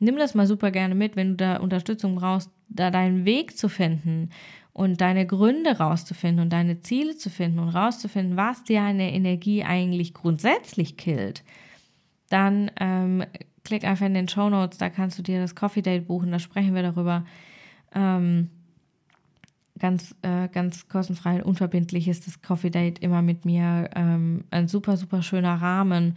Nimm 0.00 0.16
das 0.16 0.34
mal 0.34 0.46
super 0.46 0.70
gerne 0.70 0.94
mit, 0.94 1.14
wenn 1.14 1.30
du 1.30 1.36
da 1.36 1.56
Unterstützung 1.58 2.16
brauchst, 2.16 2.50
da 2.68 2.90
deinen 2.90 3.24
Weg 3.24 3.56
zu 3.56 3.68
finden 3.68 4.30
und 4.72 5.00
deine 5.00 5.26
Gründe 5.26 5.78
rauszufinden 5.78 6.44
und 6.44 6.52
deine 6.52 6.80
Ziele 6.80 7.16
zu 7.16 7.28
finden 7.28 7.58
und 7.58 7.68
rauszufinden, 7.68 8.36
was 8.36 8.64
dir 8.64 8.82
eine 8.82 9.12
Energie 9.12 9.62
eigentlich 9.62 10.14
grundsätzlich 10.14 10.96
killt. 10.96 11.44
Dann 12.30 12.70
ähm, 12.80 13.24
klick 13.64 13.84
einfach 13.84 14.06
in 14.06 14.14
den 14.14 14.28
Show 14.28 14.48
Notes, 14.48 14.78
da 14.78 14.88
kannst 14.88 15.18
du 15.18 15.22
dir 15.22 15.40
das 15.40 15.54
Coffee 15.54 15.82
Date 15.82 16.06
buchen, 16.06 16.32
da 16.32 16.38
sprechen 16.38 16.74
wir 16.74 16.82
darüber. 16.82 17.24
Ähm, 17.94 18.48
ganz, 19.78 20.14
äh, 20.22 20.48
ganz 20.48 20.88
kostenfrei 20.88 21.36
und 21.36 21.42
unverbindlich 21.42 22.06
ist 22.06 22.26
das 22.26 22.40
Coffee 22.40 22.70
Date 22.70 23.00
immer 23.00 23.22
mit 23.22 23.44
mir 23.44 23.90
ähm, 23.96 24.44
ein 24.50 24.68
super, 24.68 24.96
super 24.96 25.22
schöner 25.22 25.60
Rahmen, 25.60 26.16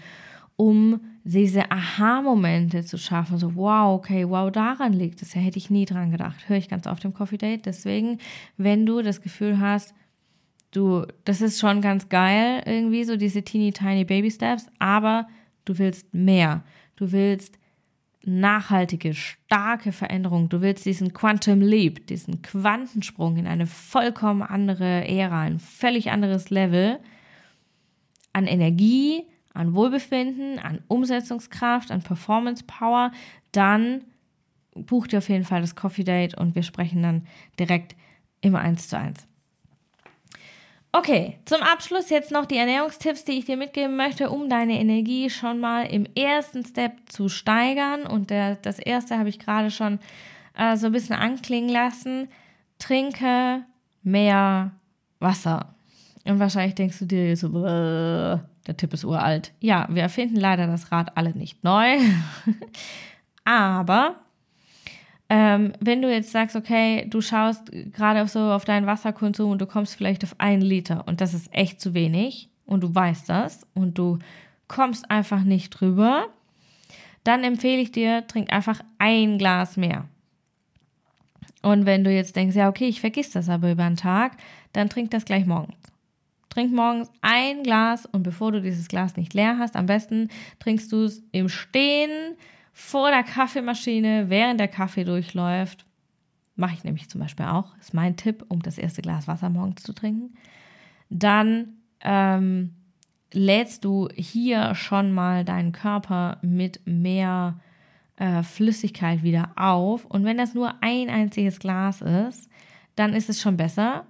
um 0.55 1.01
diese 1.23 1.71
Aha-Momente 1.71 2.83
zu 2.83 2.97
schaffen. 2.97 3.37
So, 3.37 3.55
wow, 3.55 3.97
okay, 3.97 4.27
wow, 4.27 4.51
daran 4.51 4.93
liegt 4.93 5.21
es. 5.21 5.33
Ja, 5.33 5.41
hätte 5.41 5.57
ich 5.57 5.69
nie 5.69 5.85
dran 5.85 6.11
gedacht. 6.11 6.49
Höre 6.49 6.57
ich 6.57 6.69
ganz 6.69 6.85
oft 6.85 7.05
im 7.05 7.13
Coffee 7.13 7.37
Date. 7.37 7.65
Deswegen, 7.65 8.19
wenn 8.57 8.85
du 8.85 9.01
das 9.01 9.21
Gefühl 9.21 9.59
hast, 9.59 9.93
du, 10.71 11.05
das 11.23 11.41
ist 11.41 11.59
schon 11.59 11.81
ganz 11.81 12.09
geil, 12.09 12.63
irgendwie, 12.65 13.05
so 13.05 13.15
diese 13.15 13.43
teeny 13.43 13.71
tiny 13.71 14.03
Baby 14.03 14.31
Steps, 14.31 14.67
aber 14.79 15.27
du 15.65 15.77
willst 15.77 16.13
mehr. 16.13 16.63
Du 16.97 17.11
willst 17.11 17.57
nachhaltige, 18.25 19.13
starke 19.13 19.91
Veränderung. 19.91 20.49
Du 20.49 20.61
willst 20.61 20.85
diesen 20.85 21.13
Quantum 21.13 21.61
Leap, 21.61 22.07
diesen 22.07 22.41
Quantensprung 22.41 23.37
in 23.37 23.47
eine 23.47 23.67
vollkommen 23.67 24.41
andere 24.41 25.07
Ära, 25.07 25.41
ein 25.41 25.59
völlig 25.59 26.11
anderes 26.11 26.49
Level 26.49 26.99
an 28.33 28.47
Energie, 28.47 29.23
an 29.53 29.73
Wohlbefinden, 29.73 30.59
an 30.59 30.81
Umsetzungskraft, 30.87 31.91
an 31.91 32.01
Performance 32.01 32.63
Power, 32.65 33.11
dann 33.51 34.03
buch 34.75 35.07
dir 35.07 35.19
auf 35.19 35.29
jeden 35.29 35.45
Fall 35.45 35.61
das 35.61 35.75
Coffee 35.75 36.03
Date 36.03 36.37
und 36.37 36.55
wir 36.55 36.63
sprechen 36.63 37.03
dann 37.03 37.27
direkt 37.59 37.95
immer 38.41 38.59
eins 38.59 38.87
zu 38.87 38.97
eins. 38.97 39.27
Okay, 40.95 41.39
zum 41.45 41.61
Abschluss 41.61 42.11
jetzt 42.11 42.29
noch 42.29 42.45
die 42.45 42.57
Ernährungstipps, 42.57 43.25
die 43.25 43.31
ich 43.31 43.45
dir 43.45 43.57
mitgeben 43.57 43.95
möchte, 43.95 44.29
um 44.29 44.47
deine 44.47 44.79
Energie 44.79 45.31
schon 45.31 45.59
mal 45.59 45.87
im 45.87 46.05
ersten 46.15 46.63
Step 46.63 46.93
zu 47.07 47.29
steigern. 47.29 48.05
Und 48.05 48.29
der, 48.29 48.57
das 48.57 48.77
erste 48.77 49.17
habe 49.17 49.29
ich 49.29 49.39
gerade 49.39 49.71
schon 49.71 49.97
äh, 50.55 50.77
so 50.77 50.85
ein 50.85 50.91
bisschen 50.91 51.15
anklingen 51.15 51.71
lassen. 51.71 52.27
Trinke 52.77 53.63
mehr 54.03 54.71
Wasser. 55.19 55.73
Und 56.25 56.39
wahrscheinlich 56.39 56.75
denkst 56.75 56.99
du 56.99 57.05
dir 57.05 57.35
so, 57.37 57.49
der 58.67 58.77
Tipp 58.77 58.93
ist 58.93 59.03
uralt. 59.03 59.51
Ja, 59.59 59.87
wir 59.89 60.01
erfinden 60.01 60.37
leider 60.37 60.67
das 60.67 60.91
Rad 60.91 61.17
alle 61.17 61.31
nicht 61.31 61.63
neu. 61.63 61.97
Aber 63.45 64.15
ähm, 65.29 65.73
wenn 65.79 66.01
du 66.01 66.11
jetzt 66.11 66.31
sagst, 66.31 66.55
okay, 66.55 67.05
du 67.09 67.21
schaust 67.21 67.71
gerade 67.71 68.27
so 68.27 68.39
auf 68.51 68.65
deinen 68.65 68.85
Wasserkonsum 68.85 69.51
und 69.51 69.59
du 69.59 69.65
kommst 69.65 69.95
vielleicht 69.95 70.23
auf 70.23 70.35
einen 70.37 70.61
Liter 70.61 71.07
und 71.07 71.21
das 71.21 71.33
ist 71.33 71.53
echt 71.53 71.81
zu 71.81 71.93
wenig 71.93 72.49
und 72.65 72.81
du 72.81 72.93
weißt 72.93 73.29
das 73.29 73.65
und 73.73 73.97
du 73.97 74.19
kommst 74.67 75.09
einfach 75.09 75.43
nicht 75.43 75.69
drüber, 75.71 76.27
dann 77.23 77.43
empfehle 77.43 77.81
ich 77.81 77.91
dir, 77.91 78.27
trink 78.27 78.51
einfach 78.51 78.81
ein 78.97 79.37
Glas 79.37 79.77
mehr. 79.77 80.05
Und 81.61 81.85
wenn 81.85 82.03
du 82.03 82.11
jetzt 82.11 82.35
denkst, 82.35 82.55
ja, 82.55 82.67
okay, 82.67 82.87
ich 82.87 82.99
vergiss 82.99 83.31
das 83.31 83.47
aber 83.49 83.71
über 83.71 83.85
den 83.85 83.95
Tag, 83.95 84.37
dann 84.73 84.89
trink 84.89 85.11
das 85.11 85.25
gleich 85.25 85.45
morgens. 85.45 85.92
Trink 86.53 86.71
morgens 86.71 87.09
ein 87.21 87.63
Glas 87.63 88.05
und 88.05 88.21
bevor 88.21 88.51
du 88.51 88.61
dieses 88.61 88.87
Glas 88.87 89.17
nicht 89.17 89.33
leer 89.33 89.57
hast, 89.57 89.75
am 89.75 89.87
besten 89.87 90.29
trinkst 90.59 90.91
du 90.91 91.05
es 91.05 91.23
im 91.31 91.49
Stehen 91.49 92.35
vor 92.71 93.09
der 93.09 93.23
Kaffeemaschine, 93.23 94.29
während 94.29 94.59
der 94.59 94.67
Kaffee 94.67 95.03
durchläuft. 95.03 95.87
Mache 96.55 96.75
ich 96.75 96.83
nämlich 96.83 97.09
zum 97.09 97.21
Beispiel 97.21 97.47
auch. 97.47 97.75
Ist 97.79 97.95
mein 97.95 98.17
Tipp, 98.17 98.45
um 98.49 98.61
das 98.61 98.77
erste 98.77 99.01
Glas 99.01 99.27
Wasser 99.27 99.49
morgens 99.49 99.81
zu 99.81 99.93
trinken. 99.93 100.35
Dann 101.09 101.77
ähm, 102.01 102.75
lädst 103.31 103.83
du 103.83 104.09
hier 104.15 104.75
schon 104.75 105.11
mal 105.11 105.43
deinen 105.43 105.71
Körper 105.71 106.37
mit 106.43 106.81
mehr 106.85 107.59
äh, 108.17 108.43
Flüssigkeit 108.43 109.23
wieder 109.23 109.53
auf. 109.55 110.05
Und 110.05 110.23
wenn 110.23 110.37
das 110.37 110.53
nur 110.53 110.75
ein 110.83 111.09
einziges 111.09 111.57
Glas 111.57 112.01
ist, 112.01 112.47
dann 112.95 113.13
ist 113.13 113.29
es 113.31 113.41
schon 113.41 113.57
besser 113.57 114.05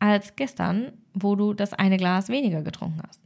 als 0.00 0.34
gestern, 0.34 0.92
wo 1.14 1.36
du 1.36 1.54
das 1.54 1.72
eine 1.72 1.96
Glas 1.96 2.28
weniger 2.28 2.62
getrunken 2.62 3.02
hast. 3.06 3.20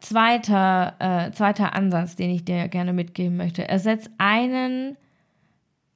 Zweiter, 0.00 0.94
äh, 0.98 1.30
zweiter 1.32 1.74
Ansatz, 1.74 2.16
den 2.16 2.30
ich 2.30 2.44
dir 2.44 2.68
gerne 2.68 2.92
mitgeben 2.92 3.36
möchte. 3.36 3.68
Ersetz 3.68 4.08
einen, 4.16 4.96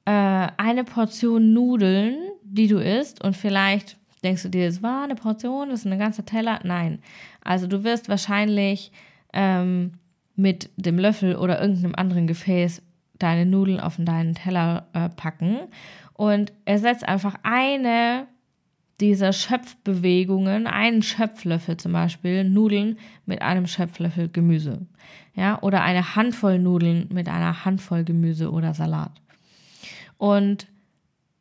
äh, 0.05 0.11
eine 0.57 0.83
Portion 0.83 1.53
Nudeln, 1.53 2.15
die 2.43 2.67
du 2.67 2.77
isst 2.77 3.23
und 3.23 3.35
vielleicht 3.35 3.97
denkst 4.23 4.43
du 4.43 4.49
dir, 4.49 4.67
es 4.67 4.83
war 4.83 5.03
eine 5.03 5.15
Portion, 5.15 5.69
das 5.69 5.79
ist 5.79 5.91
ein 5.91 5.99
ganzer 5.99 6.25
Teller. 6.25 6.59
Nein. 6.63 6.99
Also 7.43 7.67
du 7.67 7.83
wirst 7.83 8.07
wahrscheinlich 8.07 8.91
ähm, 9.33 9.93
mit 10.35 10.69
dem 10.77 10.99
Löffel 10.99 11.35
oder 11.35 11.59
irgendeinem 11.59 11.95
anderen 11.95 12.27
Gefäß 12.27 12.81
deine 13.17 13.45
Nudeln 13.45 13.79
auf 13.79 13.95
deinen 13.97 14.35
Teller 14.35 14.87
äh, 14.93 15.09
packen 15.09 15.59
und 16.13 16.53
ersetzt 16.65 17.07
einfach 17.07 17.35
eine 17.43 18.27
dieser 19.01 19.33
Schöpfbewegungen, 19.33 20.67
einen 20.67 21.01
Schöpflöffel 21.01 21.77
zum 21.77 21.91
Beispiel 21.91 22.43
Nudeln 22.43 22.97
mit 23.25 23.41
einem 23.41 23.67
Schöpflöffel 23.67 24.29
Gemüse. 24.29 24.85
Ja, 25.35 25.61
oder 25.61 25.83
eine 25.83 26.15
Handvoll 26.15 26.59
Nudeln 26.59 27.09
mit 27.11 27.27
einer 27.27 27.65
Handvoll 27.65 28.05
Gemüse 28.05 28.51
oder 28.51 28.73
Salat. 28.73 29.11
Und 30.17 30.67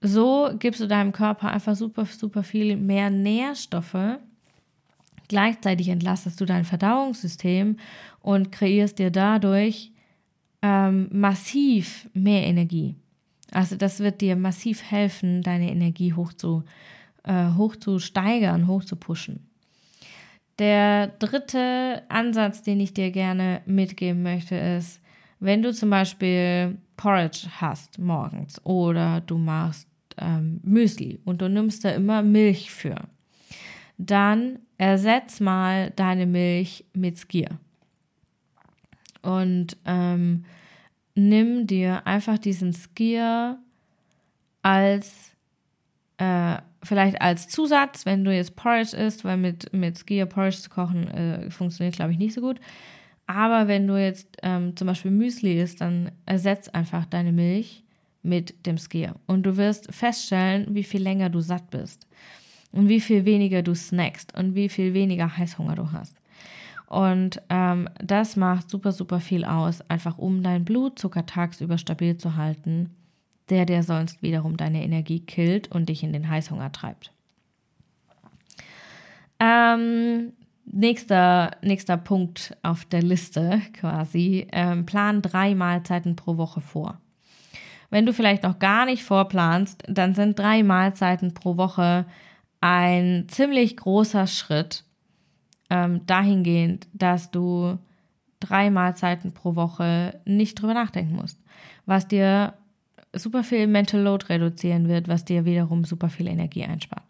so 0.00 0.50
gibst 0.58 0.80
du 0.80 0.88
deinem 0.88 1.12
Körper 1.12 1.50
einfach 1.50 1.76
super, 1.76 2.06
super 2.06 2.42
viel 2.42 2.76
mehr 2.76 3.08
Nährstoffe. 3.10 4.18
Gleichzeitig 5.28 5.88
entlastest 5.88 6.40
du 6.40 6.44
dein 6.44 6.64
Verdauungssystem 6.64 7.78
und 8.20 8.52
kreierst 8.52 8.98
dir 8.98 9.10
dadurch 9.10 9.92
ähm, 10.60 11.08
massiv 11.12 12.10
mehr 12.12 12.42
Energie. 12.42 12.96
Also 13.52 13.76
das 13.76 14.00
wird 14.00 14.20
dir 14.20 14.34
massiv 14.34 14.82
helfen, 14.82 15.42
deine 15.42 15.70
Energie 15.70 16.12
hoch 16.12 16.32
zu, 16.32 16.64
äh, 17.24 17.52
hoch 17.56 17.76
zu 17.76 17.98
steigern, 17.98 18.66
hoch 18.66 18.84
zu 18.84 18.96
pushen. 18.96 19.48
Der 20.58 21.08
dritte 21.08 22.02
Ansatz, 22.08 22.62
den 22.62 22.78
ich 22.78 22.94
dir 22.94 23.10
gerne 23.10 23.60
mitgeben 23.66 24.22
möchte, 24.22 24.54
ist, 24.54 25.00
wenn 25.40 25.62
du 25.62 25.72
zum 25.74 25.90
Beispiel 25.90 26.78
Porridge 26.96 27.48
hast 27.60 27.98
morgens 27.98 28.64
oder 28.64 29.20
du 29.20 29.36
machst 29.36 29.88
ähm, 30.16 30.60
Müsli 30.62 31.18
und 31.24 31.42
du 31.42 31.48
nimmst 31.48 31.84
da 31.84 31.90
immer 31.90 32.22
Milch 32.22 32.70
für, 32.70 32.96
dann 33.98 34.60
ersetz 34.78 35.40
mal 35.40 35.90
deine 35.90 36.26
Milch 36.26 36.84
mit 36.94 37.18
Skier. 37.18 37.58
Und 39.22 39.76
ähm, 39.86 40.44
nimm 41.14 41.66
dir 41.66 42.06
einfach 42.06 42.38
diesen 42.38 42.72
Skier 42.72 43.58
als 44.62 45.32
äh, 46.18 46.56
vielleicht 46.84 47.20
als 47.20 47.48
Zusatz, 47.48 48.06
wenn 48.06 48.24
du 48.24 48.34
jetzt 48.34 48.56
Porridge 48.56 48.96
isst, 48.96 49.24
weil 49.24 49.36
mit, 49.36 49.72
mit 49.72 49.98
Skier 49.98 50.26
Porridge 50.26 50.58
zu 50.58 50.70
kochen 50.70 51.08
äh, 51.08 51.50
funktioniert, 51.50 51.96
glaube 51.96 52.12
ich, 52.12 52.18
nicht 52.18 52.34
so 52.34 52.40
gut. 52.40 52.60
Aber 53.26 53.68
wenn 53.68 53.86
du 53.86 53.96
jetzt 53.96 54.36
ähm, 54.42 54.76
zum 54.76 54.86
Beispiel 54.86 55.10
Müsli 55.10 55.60
isst, 55.60 55.80
dann 55.80 56.10
ersetz 56.26 56.68
einfach 56.68 57.06
deine 57.06 57.32
Milch 57.32 57.82
mit 58.22 58.66
dem 58.66 58.78
Skier. 58.78 59.14
Und 59.26 59.44
du 59.44 59.56
wirst 59.56 59.92
feststellen, 59.92 60.74
wie 60.74 60.84
viel 60.84 61.02
länger 61.02 61.30
du 61.30 61.40
satt 61.40 61.70
bist. 61.70 62.06
Und 62.72 62.88
wie 62.88 63.00
viel 63.00 63.24
weniger 63.24 63.62
du 63.62 63.74
snackst 63.74 64.36
und 64.36 64.54
wie 64.54 64.68
viel 64.68 64.94
weniger 64.94 65.36
Heißhunger 65.36 65.76
du 65.76 65.92
hast. 65.92 66.16
Und 66.86 67.40
ähm, 67.48 67.88
das 68.02 68.36
macht 68.36 68.68
super, 68.68 68.92
super 68.92 69.20
viel 69.20 69.44
aus, 69.44 69.80
einfach 69.88 70.18
um 70.18 70.42
deinen 70.42 70.64
Blutzucker 70.64 71.24
tagsüber 71.24 71.78
stabil 71.78 72.16
zu 72.16 72.36
halten, 72.36 72.90
der 73.50 73.66
dir 73.66 73.82
sonst 73.82 74.22
wiederum 74.22 74.56
deine 74.56 74.82
Energie 74.82 75.20
killt 75.20 75.70
und 75.70 75.88
dich 75.88 76.02
in 76.02 76.12
den 76.12 76.28
Heißhunger 76.28 76.72
treibt. 76.72 77.12
Ähm, 79.40 80.32
nächster, 80.64 81.50
nächster 81.62 81.96
Punkt 81.96 82.56
auf 82.62 82.84
der 82.84 83.02
Liste 83.02 83.60
quasi, 83.74 84.46
ähm, 84.52 84.86
plan 84.86 85.22
drei 85.22 85.54
Mahlzeiten 85.54 86.16
pro 86.16 86.36
Woche 86.36 86.60
vor. 86.60 87.00
Wenn 87.90 88.06
du 88.06 88.12
vielleicht 88.12 88.42
noch 88.42 88.58
gar 88.58 88.86
nicht 88.86 89.04
vorplanst, 89.04 89.82
dann 89.86 90.14
sind 90.14 90.38
drei 90.38 90.62
Mahlzeiten 90.62 91.34
pro 91.34 91.56
Woche 91.56 92.06
ein 92.60 93.26
ziemlich 93.28 93.76
großer 93.76 94.26
Schritt 94.26 94.84
ähm, 95.70 96.04
dahingehend, 96.06 96.88
dass 96.92 97.30
du 97.30 97.78
drei 98.40 98.70
Mahlzeiten 98.70 99.32
pro 99.32 99.54
Woche 99.54 100.20
nicht 100.24 100.60
drüber 100.60 100.74
nachdenken 100.74 101.16
musst, 101.16 101.38
was 101.86 102.08
dir 102.08 102.54
super 103.18 103.44
viel 103.44 103.66
Mental 103.66 104.00
Load 104.00 104.26
reduzieren 104.28 104.88
wird, 104.88 105.08
was 105.08 105.24
dir 105.24 105.44
wiederum 105.44 105.84
super 105.84 106.08
viel 106.08 106.26
Energie 106.28 106.64
einspart. 106.64 107.02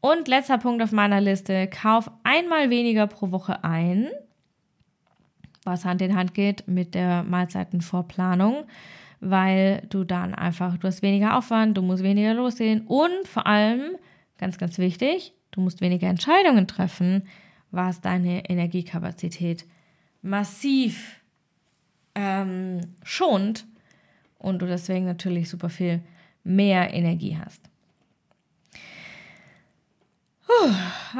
Und 0.00 0.28
letzter 0.28 0.58
Punkt 0.58 0.82
auf 0.82 0.92
meiner 0.92 1.20
Liste, 1.20 1.66
kauf 1.66 2.10
einmal 2.22 2.70
weniger 2.70 3.06
pro 3.06 3.30
Woche 3.32 3.64
ein, 3.64 4.08
was 5.64 5.84
Hand 5.84 6.00
in 6.00 6.16
Hand 6.16 6.32
geht 6.32 6.66
mit 6.66 6.94
der 6.94 7.22
Mahlzeitenvorplanung, 7.22 8.64
weil 9.20 9.82
du 9.90 10.04
dann 10.04 10.34
einfach, 10.34 10.78
du 10.78 10.86
hast 10.86 11.02
weniger 11.02 11.36
Aufwand, 11.36 11.76
du 11.76 11.82
musst 11.82 12.02
weniger 12.02 12.32
losgehen 12.32 12.86
und 12.86 13.28
vor 13.28 13.46
allem, 13.46 13.96
ganz, 14.38 14.56
ganz 14.56 14.78
wichtig, 14.78 15.34
du 15.50 15.60
musst 15.60 15.82
weniger 15.82 16.08
Entscheidungen 16.08 16.66
treffen, 16.66 17.24
was 17.70 18.00
deine 18.00 18.48
Energiekapazität 18.48 19.66
massiv 20.22 21.20
ähm, 22.14 22.80
schont 23.02 23.66
und 24.40 24.60
du 24.60 24.66
deswegen 24.66 25.06
natürlich 25.06 25.48
super 25.48 25.68
viel 25.68 26.00
mehr 26.42 26.92
Energie 26.92 27.38
hast. 27.42 27.70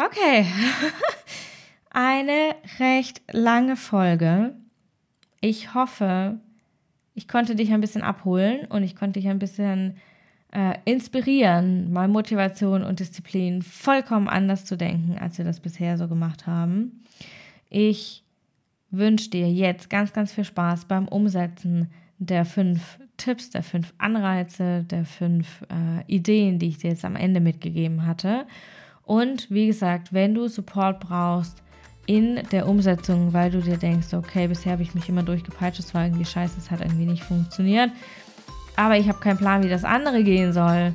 Okay. 0.07 0.47
Eine 1.91 2.55
recht 2.79 3.23
lange 3.33 3.77
Folge. 3.77 4.55
Ich 5.41 5.75
hoffe, 5.75 6.39
ich 7.15 7.27
konnte 7.27 7.55
dich 7.55 7.73
ein 7.73 7.81
bisschen 7.81 8.03
abholen 8.03 8.67
und 8.67 8.83
ich 8.83 8.95
konnte 8.95 9.21
dich 9.21 9.29
ein 9.29 9.39
bisschen 9.39 9.97
äh, 10.53 10.75
inspirieren, 10.85 11.93
mal 11.93 12.09
Motivation 12.09 12.83
und 12.83 13.01
Disziplin 13.01 13.63
vollkommen 13.63 14.29
anders 14.29 14.65
zu 14.65 14.77
denken, 14.77 15.19
als 15.19 15.39
wir 15.39 15.45
das 15.45 15.61
bisher 15.61 15.97
so 15.97 16.09
gemacht 16.09 16.47
haben. 16.47 17.05
Ich 17.69 18.25
wünsche 18.91 19.31
dir 19.31 19.51
jetzt 19.51 19.91
ganz, 19.91 20.13
ganz 20.13 20.33
viel 20.33 20.45
Spaß 20.45 20.87
beim 20.87 21.09
Umsetzen 21.09 21.91
der 22.21 22.45
fünf 22.45 22.99
Tipps, 23.17 23.51
der 23.51 23.63
fünf 23.63 23.93
Anreize, 23.99 24.85
der 24.85 25.05
fünf 25.05 25.63
äh, 25.63 26.05
Ideen, 26.07 26.59
die 26.59 26.69
ich 26.69 26.79
dir 26.79 26.91
jetzt 26.91 27.05
am 27.05 27.17
Ende 27.17 27.41
mitgegeben 27.41 28.07
hatte. 28.07 28.47
Und 29.05 29.51
wie 29.51 29.67
gesagt, 29.67 30.13
wenn 30.13 30.35
du 30.35 30.47
Support 30.47 31.01
brauchst 31.01 31.63
in 32.07 32.41
der 32.53 32.69
Umsetzung, 32.69 33.33
weil 33.33 33.51
du 33.51 33.61
dir 33.61 33.77
denkst, 33.77 34.15
okay, 34.15 34.47
bisher 34.47 34.73
habe 34.73 34.83
ich 34.83 34.95
mich 34.95 35.09
immer 35.09 35.23
durchgepeitscht, 35.23 35.81
es 35.81 35.95
war 35.95 36.05
irgendwie 36.05 36.25
scheiße, 36.25 36.55
es 36.59 36.71
hat 36.71 36.81
irgendwie 36.81 37.07
nicht 37.07 37.25
funktioniert, 37.25 37.91
aber 38.77 38.97
ich 38.97 39.09
habe 39.09 39.21
keinen 39.21 39.39
Plan, 39.39 39.63
wie 39.63 39.69
das 39.69 39.85
andere 39.85 40.23
gehen 40.23 40.53
soll, 40.53 40.93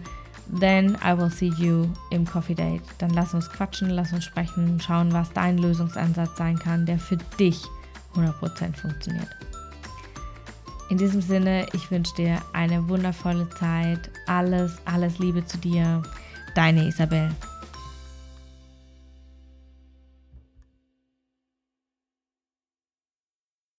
then 0.60 0.98
I 1.04 1.18
will 1.18 1.30
see 1.30 1.52
you 1.58 1.88
im 2.12 2.26
Coffee 2.26 2.56
Date. 2.56 2.84
Dann 3.00 3.12
lass 3.12 3.34
uns 3.34 3.50
quatschen, 3.50 3.90
lass 3.90 4.14
uns 4.14 4.26
sprechen, 4.26 4.80
schauen, 4.80 5.12
was 5.12 5.32
dein 5.34 5.58
Lösungsansatz 5.58 6.38
sein 6.38 6.58
kann, 6.58 6.86
der 6.86 7.00
für 7.00 7.18
dich 7.40 7.62
100% 8.16 8.76
funktioniert. 8.76 9.30
In 10.90 10.98
diesem 10.98 11.22
Sinne, 11.22 11.66
ich 11.74 11.90
wünsche 11.90 12.16
dir 12.16 12.42
eine 12.54 12.88
wundervolle 12.88 13.50
Zeit. 13.50 14.12
Alles, 14.28 14.78
alles 14.86 15.18
Liebe 15.20 15.46
zu 15.46 15.58
dir. 15.58 16.04
Deine 16.54 16.88
Isabel. 16.88 17.32